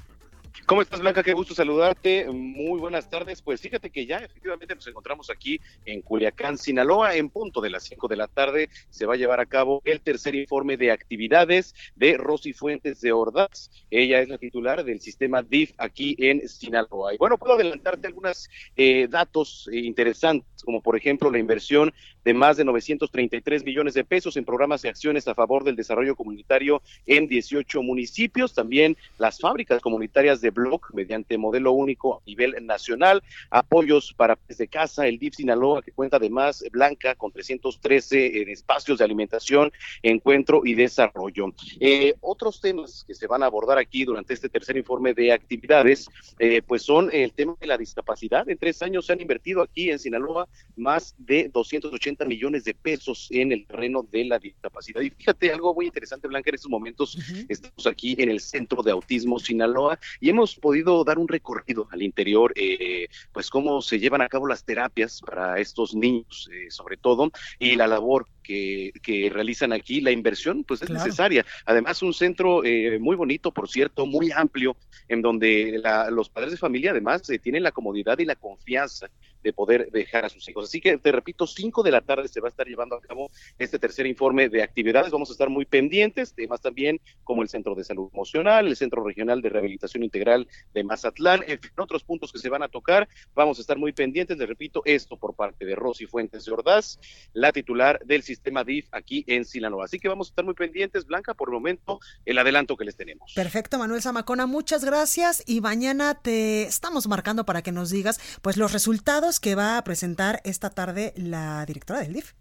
[0.67, 1.23] ¿Cómo estás, Blanca?
[1.23, 2.27] Qué gusto saludarte.
[2.29, 3.41] Muy buenas tardes.
[3.41, 7.85] Pues fíjate que ya efectivamente nos encontramos aquí en Culiacán, Sinaloa, en punto de las
[7.85, 8.69] 5 de la tarde.
[8.91, 13.13] Se va a llevar a cabo el tercer informe de actividades de Rosy Fuentes de
[13.13, 13.71] Ordaz.
[13.93, 17.15] Ella es la titular del sistema DIF aquí en Sinaloa.
[17.15, 21.95] Y bueno, puedo adelantarte algunos eh, datos interesantes, como por ejemplo la inversión
[22.27, 26.17] de más de 933 millones de pesos en programas y acciones a favor del desarrollo
[26.17, 28.53] comunitario en 18 municipios.
[28.53, 34.67] También las fábricas comunitarias de Block mediante modelo único a nivel nacional, apoyos para desde
[34.67, 39.71] casa, el DIF Sinaloa que cuenta además Blanca con 313 en espacios de alimentación,
[40.03, 41.55] encuentro y desarrollo.
[41.79, 46.11] Eh, otros temas que se van a abordar aquí durante este tercer informe de actividades,
[46.41, 48.49] eh, pues son el tema de la discapacidad.
[48.49, 53.29] En tres años se han invertido aquí en Sinaloa más de 280 millones de pesos
[53.31, 55.01] en el terreno de la discapacidad.
[55.01, 58.93] Y fíjate algo muy interesante, Blanca, en estos momentos estamos aquí en el Centro de
[58.93, 64.23] Autismo Sinaloa y hemos podido dar un recorrido al interior, eh, pues cómo se llevan
[64.23, 69.29] a cabo las terapias para estos niños, eh, sobre todo, y la labor que, que,
[69.29, 71.45] realizan aquí, la inversión pues es necesaria.
[71.65, 74.77] Además, un centro eh, muy bonito, por cierto, muy amplio,
[75.09, 79.11] en donde la, los padres de familia además eh, tienen la comodidad y la confianza
[79.47, 80.65] de poder dejar a sus hijos.
[80.65, 83.31] Así que te repito, 5 de la tarde se va a estar llevando a cabo
[83.61, 85.13] este tercer informe de actividades.
[85.13, 89.05] Vamos a estar muy pendientes, temas también como el Centro de Salud Emocional, el Centro
[89.05, 93.09] Regional de Rehabilitación Integral de Mazatlán, en otros puntos que se van a tocar.
[93.37, 96.99] Vamos a estar muy pendientes, te repito, esto por parte de Rosy Fuentes de Ordaz,
[97.33, 99.85] la titular del sistema DIF aquí en Sinaloa.
[99.85, 102.97] Así que vamos a estar muy pendientes, Blanca, por el momento, el adelanto que les
[102.97, 103.33] tenemos.
[103.33, 108.57] Perfecto, Manuel Zamacona, muchas gracias y mañana te estamos marcando para que nos digas pues
[108.57, 112.33] los resultados que va a presentar esta tarde la directora del DIF.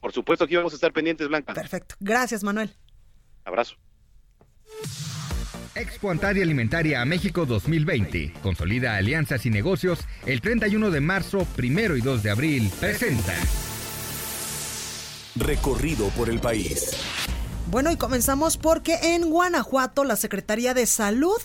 [0.00, 1.52] Por supuesto, aquí vamos a estar pendientes, Blanca.
[1.52, 1.94] Perfecto.
[2.00, 2.74] Gracias, Manuel.
[3.44, 3.76] Abrazo.
[5.74, 8.34] Expo Antaria Alimentaria a México 2020.
[8.42, 12.70] Consolida alianzas y negocios el 31 de marzo, primero y 2 de abril.
[12.80, 13.34] Presenta.
[15.36, 16.96] Recorrido por el país.
[17.68, 21.38] Bueno, y comenzamos porque en Guanajuato la Secretaría de Salud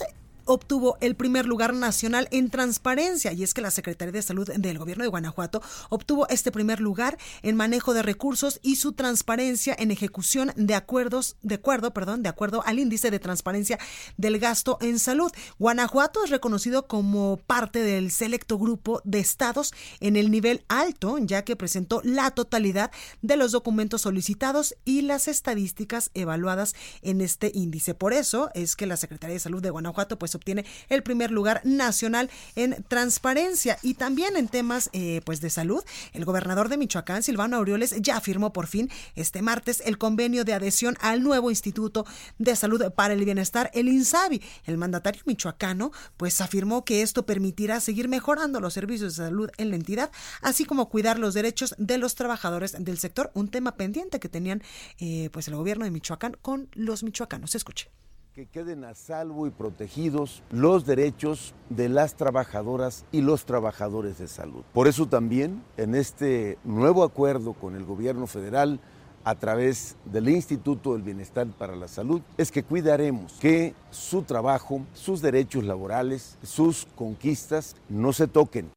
[0.45, 4.77] obtuvo el primer lugar nacional en transparencia y es que la Secretaría de Salud del
[4.77, 9.91] Gobierno de Guanajuato obtuvo este primer lugar en manejo de recursos y su transparencia en
[9.91, 13.79] ejecución de acuerdos de acuerdo, perdón, de acuerdo al índice de transparencia
[14.17, 15.31] del gasto en salud.
[15.59, 21.43] Guanajuato es reconocido como parte del selecto grupo de estados en el nivel alto, ya
[21.43, 27.93] que presentó la totalidad de los documentos solicitados y las estadísticas evaluadas en este índice.
[27.93, 31.61] Por eso es que la Secretaría de Salud de Guanajuato pues obtiene el primer lugar
[31.63, 35.83] nacional en transparencia y también en temas eh, pues de salud.
[36.13, 40.53] El gobernador de Michoacán, Silvano Aureoles, ya firmó por fin este martes el convenio de
[40.53, 42.05] adhesión al nuevo Instituto
[42.37, 44.41] de Salud para el Bienestar, el INSABI.
[44.65, 49.69] El mandatario michoacano pues afirmó que esto permitirá seguir mejorando los servicios de salud en
[49.69, 54.19] la entidad, así como cuidar los derechos de los trabajadores del sector, un tema pendiente
[54.19, 54.63] que tenían
[54.99, 57.55] eh, pues el gobierno de Michoacán con los michoacanos.
[57.55, 57.89] Escuche
[58.35, 64.27] que queden a salvo y protegidos los derechos de las trabajadoras y los trabajadores de
[64.27, 64.61] salud.
[64.73, 68.81] Por eso también en este nuevo acuerdo con el gobierno federal
[69.23, 74.81] a través del Instituto del Bienestar para la Salud es que cuidaremos que su trabajo,
[74.93, 78.69] sus derechos laborales, sus conquistas no se toquen.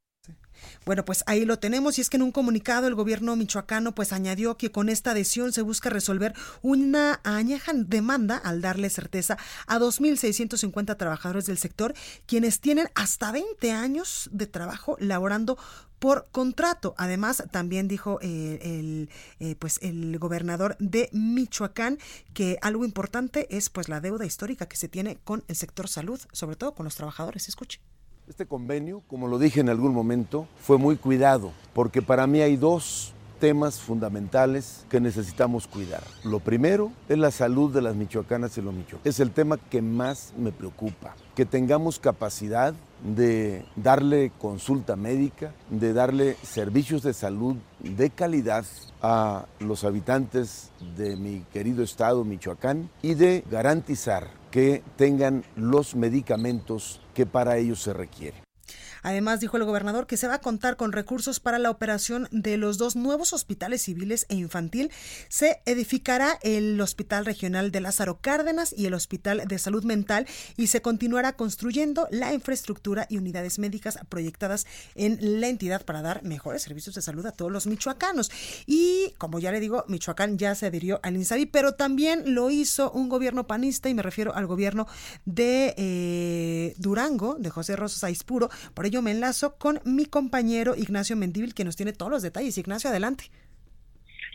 [0.85, 4.13] Bueno, pues ahí lo tenemos y es que en un comunicado el gobierno michoacano pues
[4.13, 9.37] añadió que con esta adhesión se busca resolver una añeja demanda al darle certeza
[9.67, 11.93] a 2.650 trabajadores del sector
[12.25, 15.57] quienes tienen hasta 20 años de trabajo laborando
[15.99, 16.95] por contrato.
[16.97, 21.99] Además, también dijo eh, el, eh, pues el gobernador de Michoacán
[22.33, 26.19] que algo importante es pues la deuda histórica que se tiene con el sector salud,
[26.31, 27.47] sobre todo con los trabajadores.
[27.49, 27.79] Escuche.
[28.29, 32.57] Este convenio, como lo dije en algún momento, fue muy cuidado, porque para mí hay
[32.57, 36.03] dos temas fundamentales que necesitamos cuidar.
[36.23, 39.07] Lo primero es la salud de las michoacanas y los michoacanos.
[39.07, 45.93] Es el tema que más me preocupa, que tengamos capacidad de darle consulta médica, de
[45.93, 48.63] darle servicios de salud de calidad
[49.01, 57.01] a los habitantes de mi querido estado Michoacán y de garantizar que tengan los medicamentos
[57.19, 58.48] que para ellos se requieren.
[59.03, 62.57] Además, dijo el gobernador que se va a contar con recursos para la operación de
[62.57, 64.91] los dos nuevos hospitales civiles e infantil.
[65.27, 70.67] Se edificará el Hospital Regional de Lázaro Cárdenas y el Hospital de Salud Mental y
[70.67, 76.61] se continuará construyendo la infraestructura y unidades médicas proyectadas en la entidad para dar mejores
[76.61, 78.31] servicios de salud a todos los michoacanos.
[78.65, 82.91] Y como ya le digo, Michoacán ya se adhirió al INSABI, pero también lo hizo
[82.91, 84.87] un gobierno panista y me refiero al gobierno
[85.25, 88.49] de eh, Durango, de José Rosas Aispuro.
[88.73, 92.57] Por yo me enlazo con mi compañero Ignacio Mendíbil, que nos tiene todos los detalles.
[92.57, 93.25] Ignacio, adelante.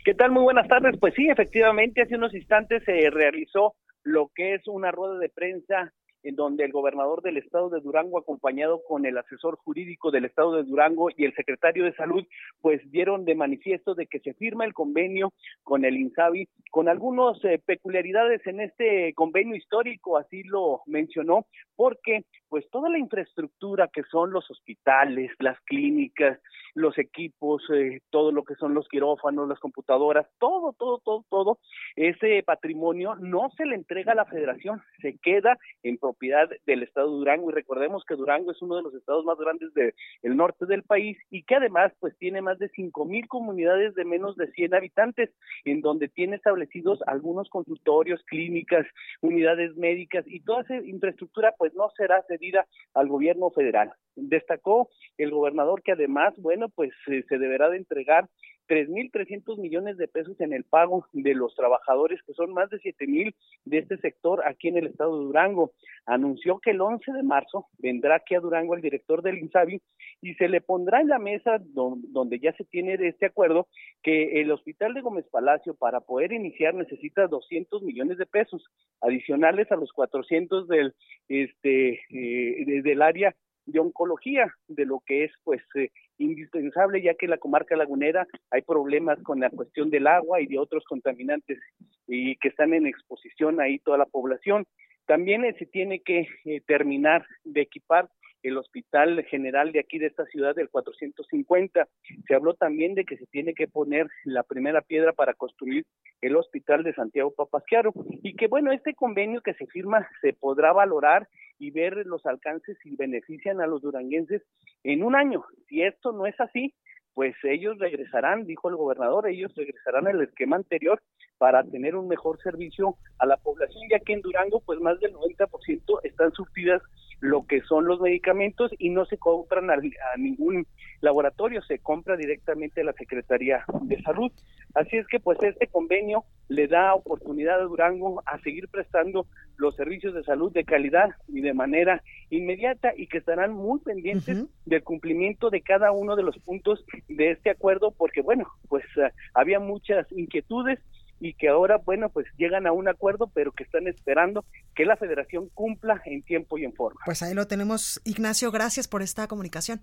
[0.03, 0.31] ¿Qué tal?
[0.31, 0.95] Muy buenas tardes.
[0.99, 5.93] Pues sí, efectivamente, hace unos instantes se realizó lo que es una rueda de prensa
[6.25, 10.55] en donde el gobernador del estado de Durango, acompañado con el asesor jurídico del estado
[10.55, 12.25] de Durango y el secretario de salud,
[12.61, 15.33] pues dieron de manifiesto de que se firma el convenio
[15.63, 22.25] con el INSABI, con algunas eh, peculiaridades en este convenio histórico, así lo mencionó, porque
[22.49, 26.39] pues toda la infraestructura que son los hospitales, las clínicas,
[26.73, 31.59] los equipos, eh, todo lo que son los quirófanos, las computadoras, todo, todo, todo, todo,
[31.95, 37.11] ese patrimonio no se le entrega a la federación, se queda en propiedad del estado
[37.11, 40.65] de Durango y recordemos que Durango es uno de los estados más grandes del norte
[40.65, 44.47] del país y que además pues tiene más de cinco mil comunidades de menos de
[44.51, 45.29] 100 habitantes
[45.65, 48.85] en donde tiene establecidos algunos consultorios, clínicas,
[49.21, 53.91] unidades médicas y toda esa infraestructura pues no será cedida al gobierno federal.
[54.15, 58.29] Destacó el gobernador que además, bueno, pues eh, se deberá de entregar
[58.67, 63.33] 3.300 millones de pesos en el pago de los trabajadores, que son más de 7.000
[63.65, 65.71] de este sector aquí en el estado de Durango.
[66.05, 69.81] Anunció que el 11 de marzo vendrá aquí a Durango el director del INSABI
[70.21, 73.67] y se le pondrá en la mesa donde ya se tiene este acuerdo
[74.03, 78.63] que el hospital de Gómez Palacio para poder iniciar necesita 200 millones de pesos
[79.01, 80.93] adicionales a los 400 del
[81.27, 87.25] este eh, del área de oncología, de lo que es pues eh, indispensable ya que
[87.25, 91.59] en la comarca lagunera hay problemas con la cuestión del agua y de otros contaminantes
[92.07, 94.65] y que están en exposición ahí toda la población.
[95.05, 98.09] También eh, se tiene que eh, terminar de equipar
[98.47, 101.87] el Hospital General de aquí de esta ciudad del 450.
[102.27, 105.85] Se habló también de que se tiene que poner la primera piedra para construir
[106.21, 107.91] el Hospital de Santiago Papasquiaro
[108.23, 112.77] y que bueno, este convenio que se firma se podrá valorar y ver los alcances
[112.85, 114.41] y benefician a los duranguenses
[114.83, 115.43] en un año.
[115.67, 116.73] Si esto no es así,
[117.13, 121.01] pues ellos regresarán, dijo el gobernador, ellos regresarán al esquema anterior
[121.37, 125.13] para tener un mejor servicio a la población, ya que en Durango, pues más del
[125.13, 126.81] 90% están surtidas
[127.19, 129.77] lo que son los medicamentos y no se compran a,
[130.17, 130.67] ningún
[131.01, 134.31] laboratorio, se compra directamente a la Secretaría de Salud.
[134.73, 139.75] Así es que pues este convenio le da oportunidad a Durango a seguir prestando los
[139.75, 144.83] servicios de salud de calidad y de manera inmediata y que estarán muy pendientes del
[144.83, 149.59] cumplimiento de cada uno de los puntos de este acuerdo porque bueno, pues uh, había
[149.59, 150.79] muchas inquietudes
[151.19, 154.45] y que ahora, bueno, pues llegan a un acuerdo, pero que están esperando
[154.75, 156.99] que la federación cumpla en tiempo y en forma.
[157.05, 158.01] Pues ahí lo tenemos.
[158.03, 159.81] Ignacio, gracias por esta comunicación.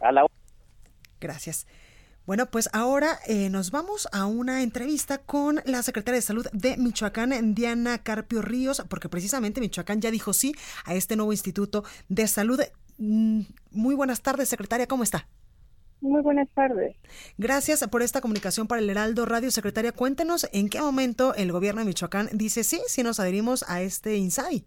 [0.00, 0.26] A la
[1.20, 1.66] Gracias.
[2.26, 6.76] Bueno, pues ahora eh, nos vamos a una entrevista con la secretaria de Salud de
[6.76, 10.54] Michoacán, Diana Carpio Ríos, porque precisamente Michoacán ya dijo sí
[10.84, 12.60] a este nuevo Instituto de Salud.
[12.98, 15.26] Mm, muy buenas tardes, secretaria, ¿cómo está?
[16.00, 16.96] Muy buenas tardes.
[17.36, 19.50] Gracias por esta comunicación para el Heraldo Radio.
[19.50, 23.82] Secretaria, cuéntenos en qué momento el gobierno de Michoacán dice sí, si nos adherimos a
[23.82, 24.64] este INSAI.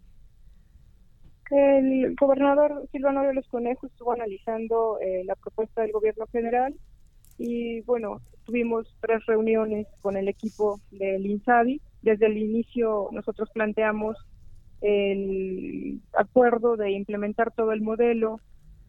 [1.50, 6.74] El gobernador Silvano de los Conejos estuvo analizando eh, la propuesta del gobierno federal
[7.36, 11.80] y bueno, tuvimos tres reuniones con el equipo del INSABI.
[12.02, 14.16] Desde el inicio nosotros planteamos
[14.80, 18.40] el acuerdo de implementar todo el modelo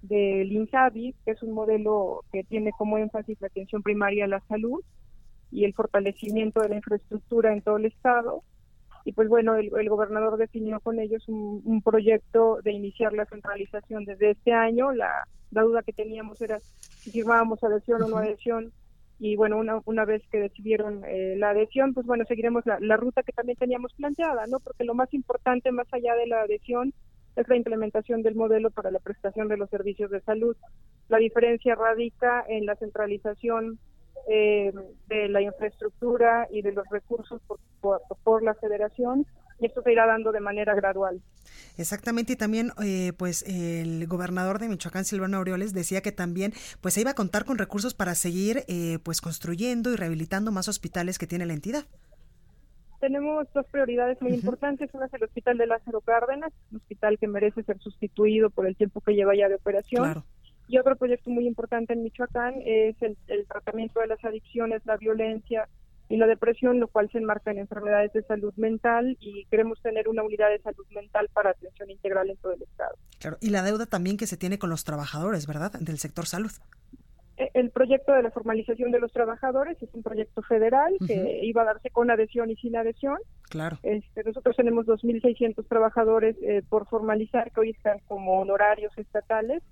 [0.07, 4.39] del INSABI, que es un modelo que tiene como énfasis la atención primaria a la
[4.41, 4.83] salud
[5.51, 8.43] y el fortalecimiento de la infraestructura en todo el estado.
[9.05, 14.31] Y pues bueno, el, gobernador definió con ellos un, proyecto de iniciar la centralización desde
[14.31, 14.91] este año.
[14.91, 18.73] La, duda que teníamos era si firmábamos adhesión o no adhesión.
[19.19, 22.97] Y bueno, una, una vez que decidieron eh, la adhesión, pues bueno, seguiremos la, la
[22.97, 24.59] ruta que también teníamos planteada, ¿no?
[24.59, 26.93] Porque lo más importante, más allá de la adhesión,
[27.35, 30.55] es la implementación del modelo para la prestación de los servicios de salud.
[31.09, 33.79] La diferencia radica en la centralización
[34.27, 34.73] eh,
[35.07, 37.41] de la infraestructura y de los recursos
[37.79, 39.27] por, la federación
[39.59, 41.21] y esto se irá dando de manera gradual.
[41.77, 46.95] Exactamente, y también eh, pues el gobernador de Michoacán, Silvano Aureoles, decía que también pues
[46.95, 51.19] se iba a contar con recursos para seguir eh, pues construyendo y rehabilitando más hospitales
[51.19, 51.85] que tiene la entidad
[53.05, 54.89] tenemos dos prioridades muy importantes.
[54.93, 58.75] Una es el Hospital de Lázaro Cárdenas, un hospital que merece ser sustituido por el
[58.75, 60.23] tiempo que lleva ya de operación.
[60.67, 63.15] Y otro proyecto muy importante en Michoacán es el,
[63.47, 65.69] tratamiento de las adicciones, la violencia
[66.09, 70.09] y la depresión, lo cual se enmarca en enfermedades de salud mental y queremos tener
[70.09, 72.95] una unidad de salud mental para atención integral en todo el Estado.
[73.19, 76.51] Claro, y la deuda también que se tiene con los trabajadores, ¿verdad?, del sector salud.
[77.37, 81.63] Eh, el proyecto de la formalización de los trabajadores es un proyecto federal que iba
[81.63, 83.17] a darse con adhesión y sin adhesión.
[83.49, 83.77] Claro.
[83.83, 89.63] Este, nosotros tenemos 2.600 trabajadores eh, por formalizar que hoy están como honorarios estatales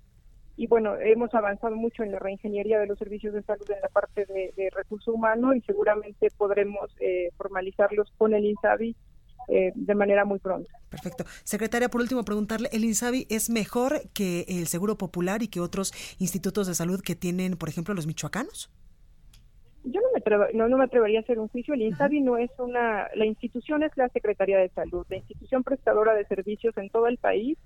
[0.56, 3.88] y bueno, hemos avanzado mucho en la reingeniería de los servicios de salud en la
[3.88, 8.94] parte de, de recurso humano y seguramente podremos eh, formalizarlos con el INSABI
[9.48, 10.70] eh, de manera muy pronta.
[10.88, 11.24] Perfecto.
[11.44, 15.92] Secretaria, por último, preguntarle, ¿el INSABI es mejor que el Seguro Popular y que otros
[16.18, 18.70] institutos de salud que tienen, por ejemplo, los michoacanos?
[19.84, 21.74] Yo no me, no, me atrevería a hacer un juicio.
[21.74, 23.08] El INSABI no es una...
[23.14, 25.04] La institución es la Secretaría de Salud.
[25.10, 27.58] La institución prestadora de servicios en todo el país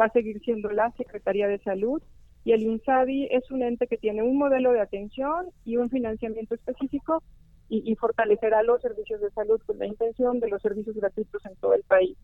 [0.00, 2.02] va a seguir siendo la Secretaría de Salud
[2.44, 6.54] y el INSABI es un ente que tiene un modelo de atención y un financiamiento
[6.54, 7.22] específico
[7.80, 11.72] y, fortalecerá los servicios de salud con la intención de los servicios gratuitos en todo
[11.72, 12.18] el país.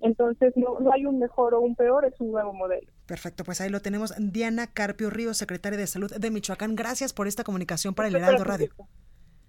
[0.00, 2.86] Entonces, no, no, hay un mejor o un peor, es un nuevo modelo.
[3.06, 4.14] Perfecto, pues ahí lo tenemos.
[4.18, 6.76] Diana Carpio Río, secretaria de Salud de Michoacán.
[6.76, 8.70] Gracias por esta comunicación para el Heraldo Radio.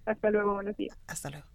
[0.06, 0.98] Hasta luego, buenos días.
[1.08, 1.55] Hasta luego.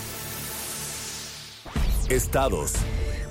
[2.11, 2.73] Estados.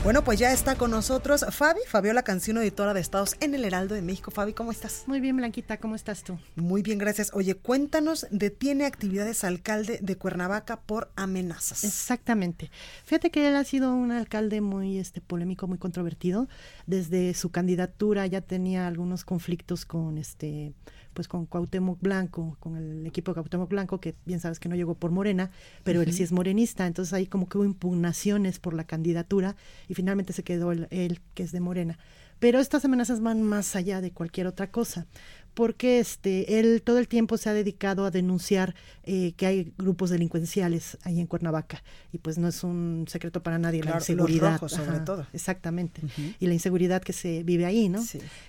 [0.02, 3.94] Bueno, pues ya está con nosotros Fabi, Fabiola Cancino, editora de Estados en el Heraldo
[3.94, 4.30] de México.
[4.30, 5.04] Fabi, ¿cómo estás?
[5.06, 6.38] Muy bien, Blanquita, ¿cómo estás tú?
[6.56, 7.30] Muy bien, gracias.
[7.34, 11.84] Oye, cuéntanos, detiene actividades alcalde de Cuernavaca por amenazas.
[11.84, 12.70] Exactamente.
[13.04, 16.48] Fíjate que él ha sido un alcalde muy este polémico, muy controvertido.
[16.86, 20.72] Desde su candidatura ya tenía algunos conflictos con este
[21.14, 24.76] pues con Cuauhtémoc Blanco, con el equipo de Cuauhtémoc Blanco, que bien sabes que no
[24.76, 25.50] llegó por Morena,
[25.84, 29.56] pero él sí es morenista, entonces ahí como que hubo impugnaciones por la candidatura
[29.88, 31.98] y finalmente se quedó él, que es de Morena.
[32.38, 35.06] Pero estas amenazas van más allá de cualquier otra cosa
[35.54, 38.74] porque este, él todo el tiempo se ha dedicado a denunciar
[39.04, 41.82] eh, que hay grupos delincuenciales ahí en Cuernavaca.
[42.12, 44.60] Y pues no es un secreto para nadie la inseguridad.
[44.68, 45.26] sobre todo.
[45.32, 46.02] Exactamente.
[46.38, 48.00] Y la inseguridad que se vive ahí, ¿no?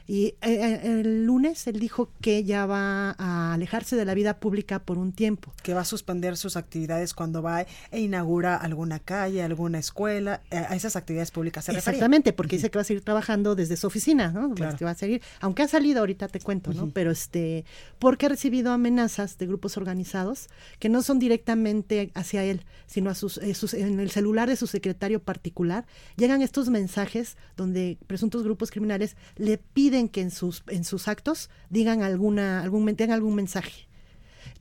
[0.08, 4.40] Y eh, eh, el lunes él dijo que ya va a alejarse de la vida
[4.40, 5.54] pública por un tiempo.
[5.64, 10.76] Que va a suspender sus actividades cuando va e inaugura alguna calle, alguna escuela, a
[10.76, 11.66] esas actividades públicas.
[11.66, 14.54] ¿se Exactamente, porque dice que va a seguir trabajando desde su oficina, ¿no?
[14.54, 14.78] Claro.
[14.78, 16.91] Que va a seguir, aunque ha salido ahorita, te cuento, ¿no?
[16.92, 17.66] Pero este,
[18.00, 20.48] porque ha recibido amenazas de grupos organizados
[20.80, 24.68] que no son directamente hacia él, sino a sus, eh, en el celular de su
[24.68, 25.86] secretario particular,
[26.18, 31.50] llegan estos mensajes donde presuntos grupos criminales le piden que en sus, en sus actos
[31.70, 33.91] digan alguna, algún, tengan algún mensaje.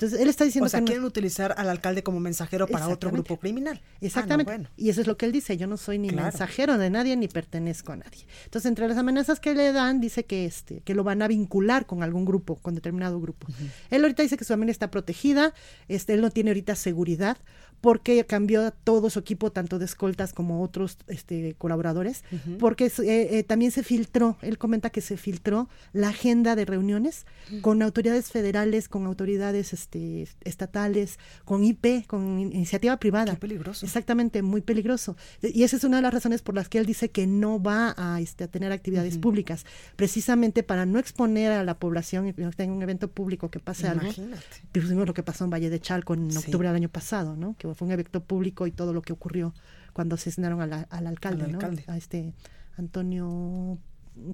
[0.00, 3.10] Entonces, él está diciendo o sea, que quieren utilizar al alcalde como mensajero para otro
[3.10, 3.82] grupo criminal.
[3.84, 4.66] Ah, Exactamente.
[4.78, 7.28] Y eso es lo que él dice, yo no soy ni mensajero de nadie ni
[7.28, 8.24] pertenezco a nadie.
[8.46, 11.84] Entonces, entre las amenazas que le dan, dice que este que lo van a vincular
[11.84, 13.46] con algún grupo, con determinado grupo.
[13.90, 15.52] Él ahorita dice que su familia está protegida,
[15.88, 17.36] este él no tiene ahorita seguridad
[17.80, 22.24] porque cambió todo su equipo, tanto de escoltas como otros este, colaboradores,
[22.58, 27.26] porque eh, eh, también se filtró, él comenta que se filtró la agenda de reuniones
[27.62, 33.32] con autoridades federales, con autoridades este, estatales, con IP, con iniciativa privada.
[33.32, 33.86] Qué peligroso.
[33.86, 35.16] Exactamente, muy peligroso.
[35.42, 37.94] Y esa es una de las razones por las que él dice que no va
[37.96, 39.64] a, este, a tener actividades públicas,
[39.96, 43.86] precisamente para no exponer a la población y que tenga un evento público que pase
[43.86, 44.20] Imagínate.
[44.20, 44.36] algo.
[44.72, 47.56] Pues vimos lo que pasó en Valle de Chalco en octubre del año pasado, ¿no?
[47.58, 49.54] Que fue un evento público y todo lo que ocurrió
[49.92, 51.58] cuando asesinaron al alcalde, ¿no?
[51.86, 52.34] A este
[52.76, 53.78] Antonio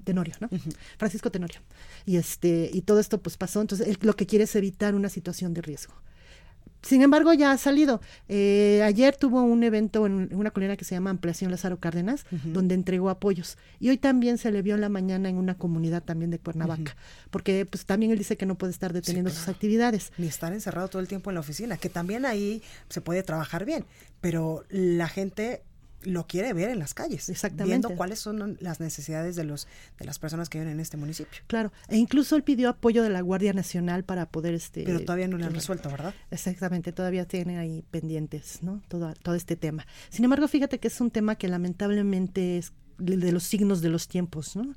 [0.03, 0.49] Tenorio, ¿no?
[0.97, 1.59] Francisco Tenorio.
[2.05, 5.09] Y este y todo esto pues pasó, entonces él lo que quiere es evitar una
[5.09, 5.93] situación de riesgo.
[6.81, 8.01] Sin embargo, ya ha salido.
[8.29, 12.75] Eh, ayer tuvo un evento en una colina que se llama Ampliación Lázaro Cárdenas, donde
[12.75, 13.57] entregó apoyos.
[13.79, 16.95] Y hoy también se le vio en la mañana en una comunidad también de Cuernavaca,
[17.29, 20.11] porque pues también él dice que no puede estar deteniendo sus actividades.
[20.17, 23.65] Ni estar encerrado todo el tiempo en la oficina, que también ahí se puede trabajar
[23.65, 23.85] bien,
[24.21, 25.63] pero la gente
[26.03, 27.65] lo quiere ver en las calles, Exactamente.
[27.65, 29.67] viendo cuáles son las necesidades de los
[29.99, 31.41] de las personas que viven en este municipio.
[31.47, 35.27] Claro, e incluso él pidió apoyo de la Guardia Nacional para poder este Pero todavía
[35.27, 36.13] no le han resuelto, ¿verdad?
[36.31, 38.81] Exactamente, todavía tienen ahí pendientes, ¿no?
[38.87, 39.87] Todo todo este tema.
[40.09, 44.07] Sin embargo, fíjate que es un tema que lamentablemente es de los signos de los
[44.07, 44.75] tiempos, ¿no?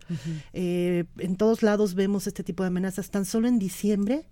[0.52, 3.10] eh, en todos lados vemos este tipo de amenazas.
[3.10, 4.26] Tan solo en diciembre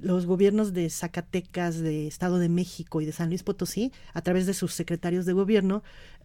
[0.00, 4.46] los gobiernos de Zacatecas, de Estado de México y de San Luis Potosí, a través
[4.46, 5.82] de sus secretarios de gobierno,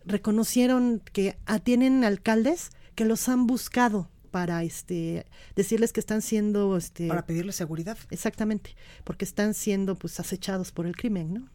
[0.07, 7.07] reconocieron que tienen alcaldes que los han buscado para este decirles que están siendo este
[7.07, 7.97] para pedirles seguridad.
[8.09, 11.49] Exactamente porque están siendo pues acechados por el crimen no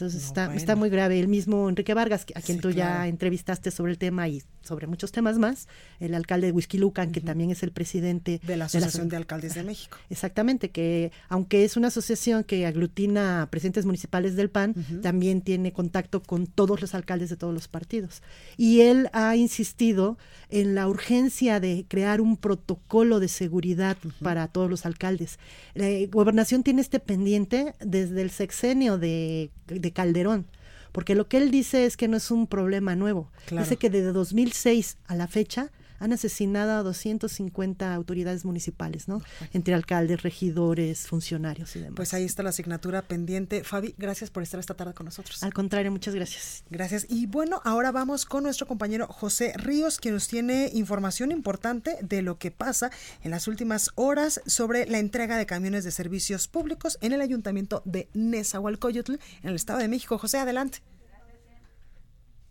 [0.00, 1.20] entonces está, está muy grave.
[1.20, 5.12] El mismo Enrique Vargas, a quien tú ya entrevistaste sobre el tema y sobre muchos
[5.12, 5.68] temas más,
[6.00, 9.62] el alcalde de Huizquilucan, que también es el presidente de la Asociación de, Alcaldes de
[9.62, 9.98] México.
[10.08, 15.72] Exactamente, que aunque es una asociación que aglutina a presidentes municipales del PAN, también tiene
[15.72, 18.22] contacto con todos los alcaldes de todos los partidos.
[18.56, 20.16] Y él ha insistido
[20.50, 25.38] en la urgencia de crear un protocolo de seguridad para todos los alcaldes.
[25.74, 30.46] La gobernación tiene este pendiente desde el sexenio de de Calderón,
[30.92, 33.30] porque lo que él dice es que no es un problema nuevo.
[33.50, 35.70] Dice que desde 2006 a la fecha
[36.00, 39.22] han asesinado a 250 autoridades municipales, ¿no?
[39.52, 41.96] Entre alcaldes, regidores, funcionarios y demás.
[41.96, 43.62] Pues ahí está la asignatura pendiente.
[43.62, 45.42] Fabi, gracias por estar esta tarde con nosotros.
[45.42, 46.64] Al contrario, muchas gracias.
[46.70, 47.06] Gracias.
[47.08, 52.22] Y bueno, ahora vamos con nuestro compañero José Ríos, quien nos tiene información importante de
[52.22, 52.90] lo que pasa
[53.22, 57.82] en las últimas horas sobre la entrega de camiones de servicios públicos en el ayuntamiento
[57.84, 60.18] de Nezahualcóyotl, en el Estado de México.
[60.18, 60.80] José, adelante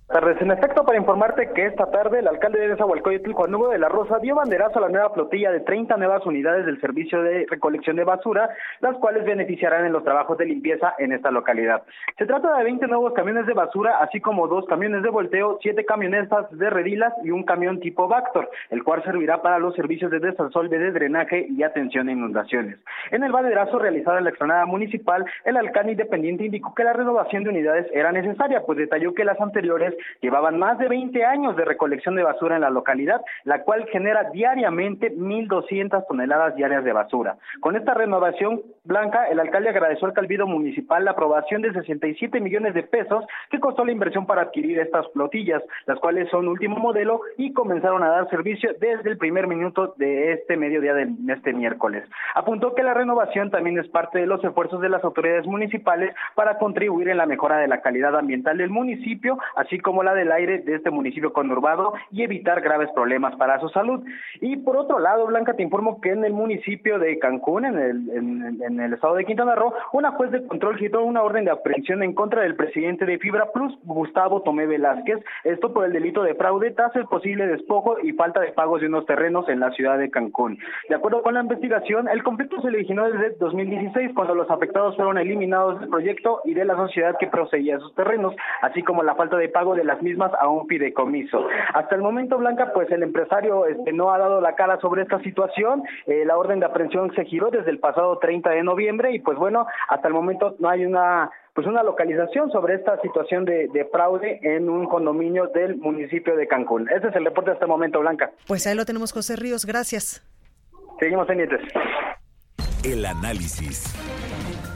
[0.09, 0.41] tardes.
[0.41, 3.89] En efecto, para informarte que esta tarde el alcalde de Nezahualcóyotl, Juan Hugo de la
[3.89, 7.95] Rosa, dio banderazo a la nueva flotilla de 30 nuevas unidades del servicio de recolección
[7.95, 8.49] de basura,
[8.79, 11.83] las cuales beneficiarán en los trabajos de limpieza en esta localidad.
[12.17, 15.85] Se trata de 20 nuevos camiones de basura, así como dos camiones de volteo, siete
[15.85, 20.19] camionetas de redilas y un camión tipo Vactor, el cual servirá para los servicios de
[20.19, 22.79] desasolve, de drenaje y atención a inundaciones.
[23.11, 27.43] En el banderazo realizado en la explanada municipal, el alcalde independiente indicó que la renovación
[27.43, 31.65] de unidades era necesaria, pues detalló que las anteriores llevaban más de 20 años de
[31.65, 37.37] recolección de basura en la localidad, la cual genera diariamente 1.200 toneladas diarias de basura.
[37.59, 42.73] Con esta renovación blanca, el alcalde agradeció al Calvido Municipal la aprobación de 67 millones
[42.73, 47.21] de pesos que costó la inversión para adquirir estas flotillas, las cuales son último modelo
[47.37, 52.03] y comenzaron a dar servicio desde el primer minuto de este mediodía de este miércoles.
[52.35, 56.57] Apuntó que la renovación también es parte de los esfuerzos de las autoridades municipales para
[56.57, 60.59] contribuir en la mejora de la calidad ambiental del municipio, así como la del aire
[60.59, 64.03] de este municipio conurbado y evitar graves problemas para su salud.
[64.41, 68.09] Y por otro lado, Blanca, te informo que en el municipio de Cancún, en el,
[68.61, 72.03] en, el estado de Quintana Roo, una juez de control quitó una orden de aprehensión
[72.03, 76.35] en contra del presidente de Fibra Plus, Gustavo Tomé Velázquez, esto por el delito de
[76.35, 79.97] fraude, tasa el posible despojo y falta de pagos de unos terrenos en la ciudad
[79.97, 80.57] de Cancún.
[80.87, 85.17] De acuerdo con la investigación, el conflicto se originó desde 2016, cuando los afectados fueron
[85.17, 89.37] eliminados del proyecto y de la sociedad que proseguía esos terrenos, así como la falta
[89.37, 91.47] de pago de las mismas a un fideicomiso.
[91.73, 95.19] Hasta el momento, Blanca, pues el empresario este, no ha dado la cara sobre esta
[95.19, 95.83] situación.
[96.07, 98.68] Eh, la orden de aprehensión se giró desde el pasado 30 de noviembre
[99.11, 103.43] y pues bueno, hasta el momento no hay una pues una localización sobre esta situación
[103.43, 106.87] de, de, fraude en un condominio del municipio de Cancún.
[106.89, 108.31] Ese es el reporte de este momento, Blanca.
[108.47, 109.65] Pues ahí lo tenemos, José Ríos.
[109.65, 110.23] Gracias.
[110.99, 111.59] Seguimos pendientes.
[112.85, 113.93] El análisis.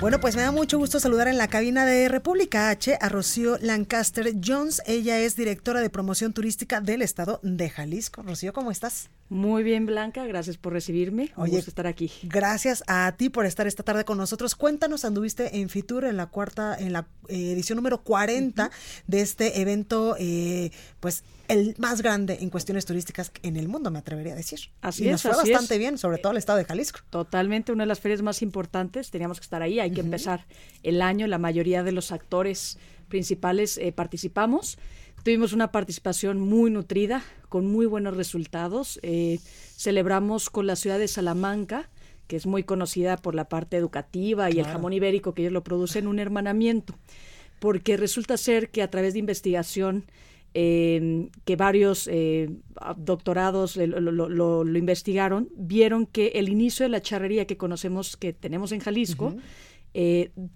[0.03, 3.57] Bueno, pues me da mucho gusto saludar en la cabina de República H a Rocío
[3.61, 4.81] Lancaster Jones.
[4.85, 8.21] Ella es directora de promoción turística del estado de Jalisco.
[8.21, 9.09] Rocío, ¿cómo estás?
[9.29, 11.31] Muy bien, Blanca, gracias por recibirme.
[11.37, 12.11] Un Oye, gusto estar aquí.
[12.23, 14.55] Gracias a ti por estar esta tarde con nosotros.
[14.55, 18.71] Cuéntanos, anduviste en Fitur en la cuarta, en la eh, edición número 40
[19.07, 23.99] de este evento, eh, pues el más grande en cuestiones turísticas en el mundo, me
[23.99, 24.59] atrevería a decir.
[24.81, 25.11] Así y es.
[25.13, 26.99] Nos fue bastante bien, sobre todo el estado de Jalisco.
[27.09, 29.11] Totalmente, una de las ferias más importantes.
[29.11, 30.45] Teníamos que estar ahí, hay que empezar
[30.83, 31.27] el año.
[31.27, 32.77] La mayoría de los actores
[33.09, 34.77] principales eh, participamos.
[35.23, 38.99] Tuvimos una participación muy nutrida, con muy buenos resultados.
[39.03, 39.39] Eh,
[39.77, 41.89] celebramos con la ciudad de Salamanca,
[42.27, 45.63] que es muy conocida por la parte educativa y el jamón ibérico que ellos lo
[45.63, 46.95] producen, un hermanamiento,
[47.59, 50.05] porque resulta ser que a través de investigación
[50.53, 52.49] eh, que varios eh,
[52.97, 58.79] doctorados lo, investigaron, vieron que el inicio de la charrería que conocemos, que tenemos en
[58.79, 59.35] Jalisco,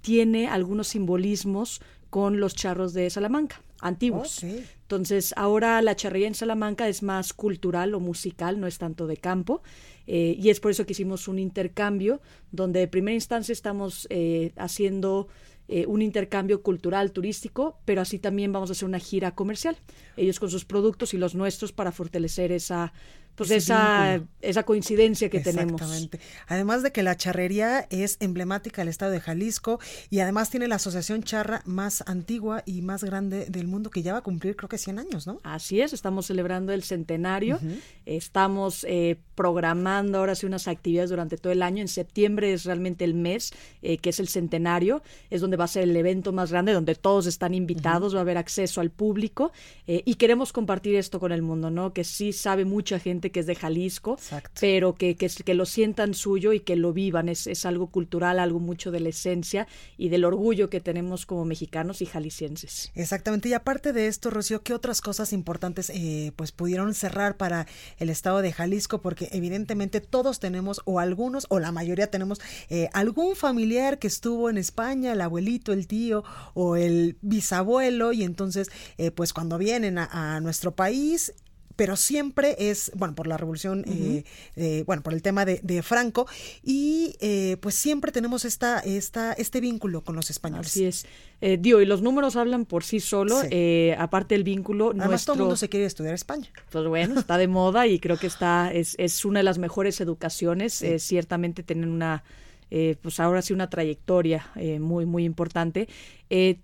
[0.02, 4.44] tiene algunos simbolismos con los charros de Salamanca antiguos.
[4.44, 9.18] Entonces, ahora la charrería en Salamanca es más cultural o musical, no es tanto de
[9.18, 9.62] campo,
[10.06, 12.22] eh, y es por eso que hicimos un intercambio,
[12.52, 15.28] donde de primera instancia estamos eh, haciendo
[15.68, 19.78] eh, un intercambio cultural, turístico, pero así también vamos a hacer una gira comercial,
[20.16, 22.94] ellos con sus productos y los nuestros para fortalecer esa
[23.38, 25.74] pues esa, esa coincidencia que tenemos.
[25.74, 26.20] Exactamente.
[26.48, 29.80] Además de que la charrería es emblemática del estado de Jalisco
[30.10, 34.14] y además tiene la asociación charra más antigua y más grande del mundo que ya
[34.14, 35.40] va a cumplir creo que 100 años, ¿no?
[35.44, 37.60] Así es, estamos celebrando el centenario,
[38.06, 43.06] estamos eh, programando ahora sí unas actividades durante todo el año, en septiembre es realmente
[43.06, 46.52] el mes eh, que es el centenario, es donde va a ser el evento más
[46.52, 49.52] grande, donde todos están invitados, va a haber acceso al público
[49.86, 51.94] eh, y queremos compartir esto con el mundo, ¿no?
[51.94, 54.18] Que sí sabe mucha gente que es de Jalisco,
[54.60, 57.30] pero que, que, que, lo sientan suyo y que lo vivan.
[57.30, 59.68] Es, es algo cultural, algo mucho de la esencia
[59.98, 62.92] y del orgullo que tenemos como mexicanos y jaliscienses.
[62.96, 63.50] Exactamente.
[63.50, 67.68] Y aparte de esto, Rocío, ¿qué otras cosas importantes eh, pues pudieron cerrar para
[67.98, 69.02] el estado de Jalisco?
[69.02, 74.50] Porque evidentemente todos tenemos, o algunos, o la mayoría tenemos eh, algún familiar que estuvo
[74.50, 76.24] en España, el abuelito, el tío
[76.54, 81.34] o el bisabuelo, y entonces, eh, pues cuando vienen a nuestro país,
[81.78, 86.28] pero siempre es, bueno, por la revolución, eh, bueno, por el tema de, Franco,
[86.64, 90.68] y eh, pues siempre tenemos esta, esta, este vínculo con los españoles.
[90.68, 91.06] Así es.
[91.40, 94.94] Eh, Dio, y los números hablan por sí solo, eh, aparte del vínculo.
[94.98, 96.48] Además, todo el mundo se quiere estudiar España.
[96.72, 100.02] Pues bueno, está de moda y creo que está, es, es una de las mejores
[100.02, 100.84] educaciones.
[100.98, 102.24] ciertamente tienen una
[102.70, 105.88] eh, pues ahora sí una trayectoria eh, muy, muy importante.
[106.30, 106.60] Eh,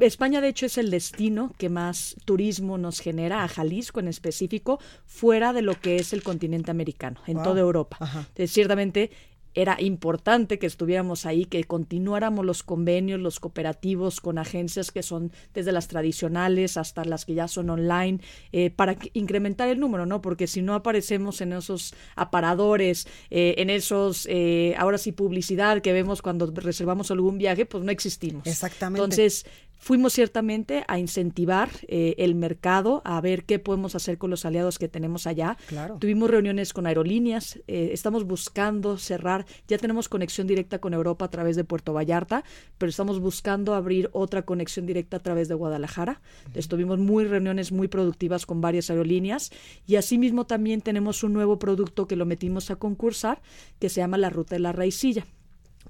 [0.00, 4.80] España, de hecho, es el destino que más turismo nos genera, a Jalisco en específico,
[5.06, 7.98] fuera de lo que es el continente americano, en toda Europa.
[8.46, 9.10] ciertamente
[9.54, 15.32] era importante que estuviéramos ahí, que continuáramos los convenios, los cooperativos con agencias que son
[15.54, 18.20] desde las tradicionales hasta las que ya son online,
[18.52, 20.20] eh, para incrementar el número, ¿no?
[20.20, 25.92] Porque si no aparecemos en esos aparadores, eh, en esos, eh, ahora sí, publicidad que
[25.92, 28.46] vemos cuando reservamos algún viaje, pues no existimos.
[28.46, 29.02] Exactamente.
[29.02, 29.46] Entonces,
[29.78, 34.78] fuimos ciertamente a incentivar eh, el mercado, a ver qué podemos hacer con los aliados
[34.78, 35.56] que tenemos allá.
[35.98, 41.30] Tuvimos reuniones con aerolíneas, eh, estamos buscando cerrar, ya tenemos conexión directa con Europa a
[41.30, 42.44] través de Puerto Vallarta,
[42.76, 46.20] pero estamos buscando abrir otra conexión directa a través de Guadalajara.
[46.54, 49.50] Estuvimos muy reuniones muy productivas con varias aerolíneas
[49.86, 53.40] y asimismo también tenemos un nuevo producto que lo metimos a concursar
[53.78, 55.26] que se llama la ruta de la raicilla.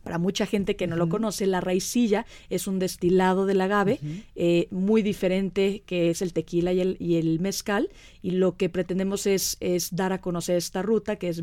[0.02, 4.00] Para mucha gente que no lo conoce, la raicilla es un destilado del agave
[4.36, 7.90] eh, muy diferente que es el tequila y el, y el mezcal.
[8.22, 11.42] Y lo que pretendemos es, es dar a conocer esta ruta, que es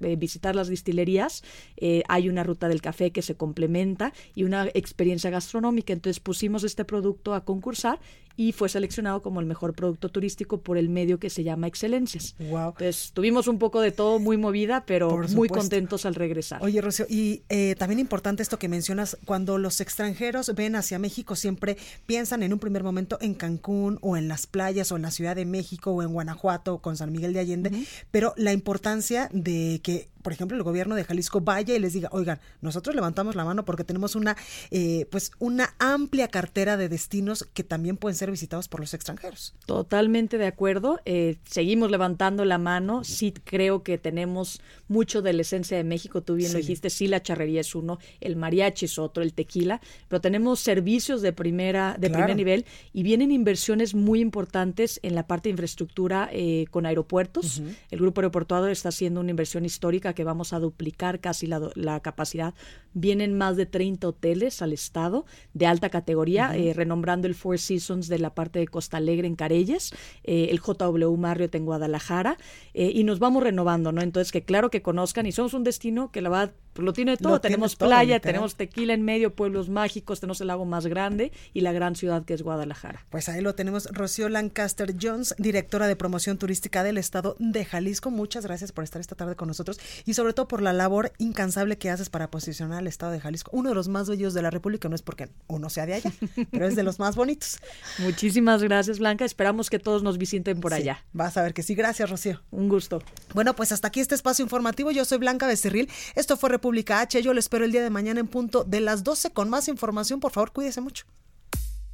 [0.00, 1.44] eh, visitar las destilerías.
[1.76, 5.92] Eh, hay una ruta del café que se complementa y una experiencia gastronómica.
[5.92, 8.00] Entonces pusimos este producto a concursar
[8.36, 12.34] y fue seleccionado como el mejor producto turístico por el medio que se llama Excelencias.
[12.38, 12.70] Wow.
[12.70, 16.62] Entonces tuvimos un poco de todo, muy movida, pero muy contentos al regresar.
[16.62, 21.36] Oye, Rocío, y eh, también importante esto que mencionas, cuando los extranjeros ven hacia México
[21.36, 21.76] siempre
[22.06, 25.36] piensan en un primer momento en Cancún o en las playas o en la Ciudad
[25.36, 29.80] de México o en Guanajuato o con San Miguel de Allende, pero la importancia de
[29.82, 33.44] que por ejemplo, el gobierno de Jalisco vaya y les diga, oigan, nosotros levantamos la
[33.44, 34.38] mano porque tenemos una,
[34.70, 39.54] eh, pues, una amplia cartera de destinos que también pueden ser visitados por los extranjeros.
[39.66, 40.98] Totalmente de acuerdo.
[41.04, 43.04] Eh, seguimos levantando la mano.
[43.04, 46.22] Sí creo que tenemos mucho de la esencia de México.
[46.22, 49.82] Tú bien lo dijiste, sí, la charrería es uno, el mariachi es otro, el tequila,
[50.08, 52.64] pero tenemos servicios de primera, de primer nivel
[52.94, 57.60] y vienen inversiones muy importantes en la parte de infraestructura eh, con aeropuertos.
[57.90, 62.54] El grupo aeroportuario está haciendo una inversión histórica que vamos a duplicar casi la, capacidad.
[62.92, 68.08] Vienen más de 30 hoteles al estado de alta categoría, eh, renombrando el Four Seasons
[68.08, 69.92] de la parte de Costa Alegre en Carelles,
[70.22, 72.38] eh, el JW Marriott en Guadalajara,
[72.72, 74.00] eh, y nos vamos renovando, ¿no?
[74.02, 77.40] Entonces, que claro que conozcan y somos un destino que la pues lo tiene todo.
[77.40, 81.72] tenemos playa, tenemos tequila en medio, pueblos mágicos, tenemos el lago más grande y la
[81.72, 83.06] gran ciudad que es Guadalajara.
[83.10, 83.88] Pues ahí lo tenemos.
[83.92, 88.10] Rocío Lancaster Jones, directora de promoción turística del estado de Jalisco.
[88.10, 91.78] Muchas gracias por estar esta tarde con nosotros y sobre todo por la labor incansable
[91.78, 93.50] que haces para posicionar al estado de Jalisco.
[93.54, 96.12] Uno de los más bellos de la República, no es porque uno sea de allá,
[96.50, 97.58] pero es de los más bonitos.
[97.98, 99.24] Muchísimas gracias, Blanca.
[99.24, 101.04] Esperamos que todos nos visiten por allá.
[101.12, 101.74] Vas a ver que sí.
[101.74, 102.42] Gracias, Rocío.
[102.50, 103.02] Un gusto.
[103.34, 104.90] Bueno, pues hasta aquí este espacio informativo.
[104.90, 105.88] Yo soy Blanca Becerril.
[106.14, 107.22] Esto fue República H.
[107.22, 110.20] Yo lo espero el día de mañana en punto de las 12 con más información.
[110.20, 111.04] Por favor, cuídese mucho.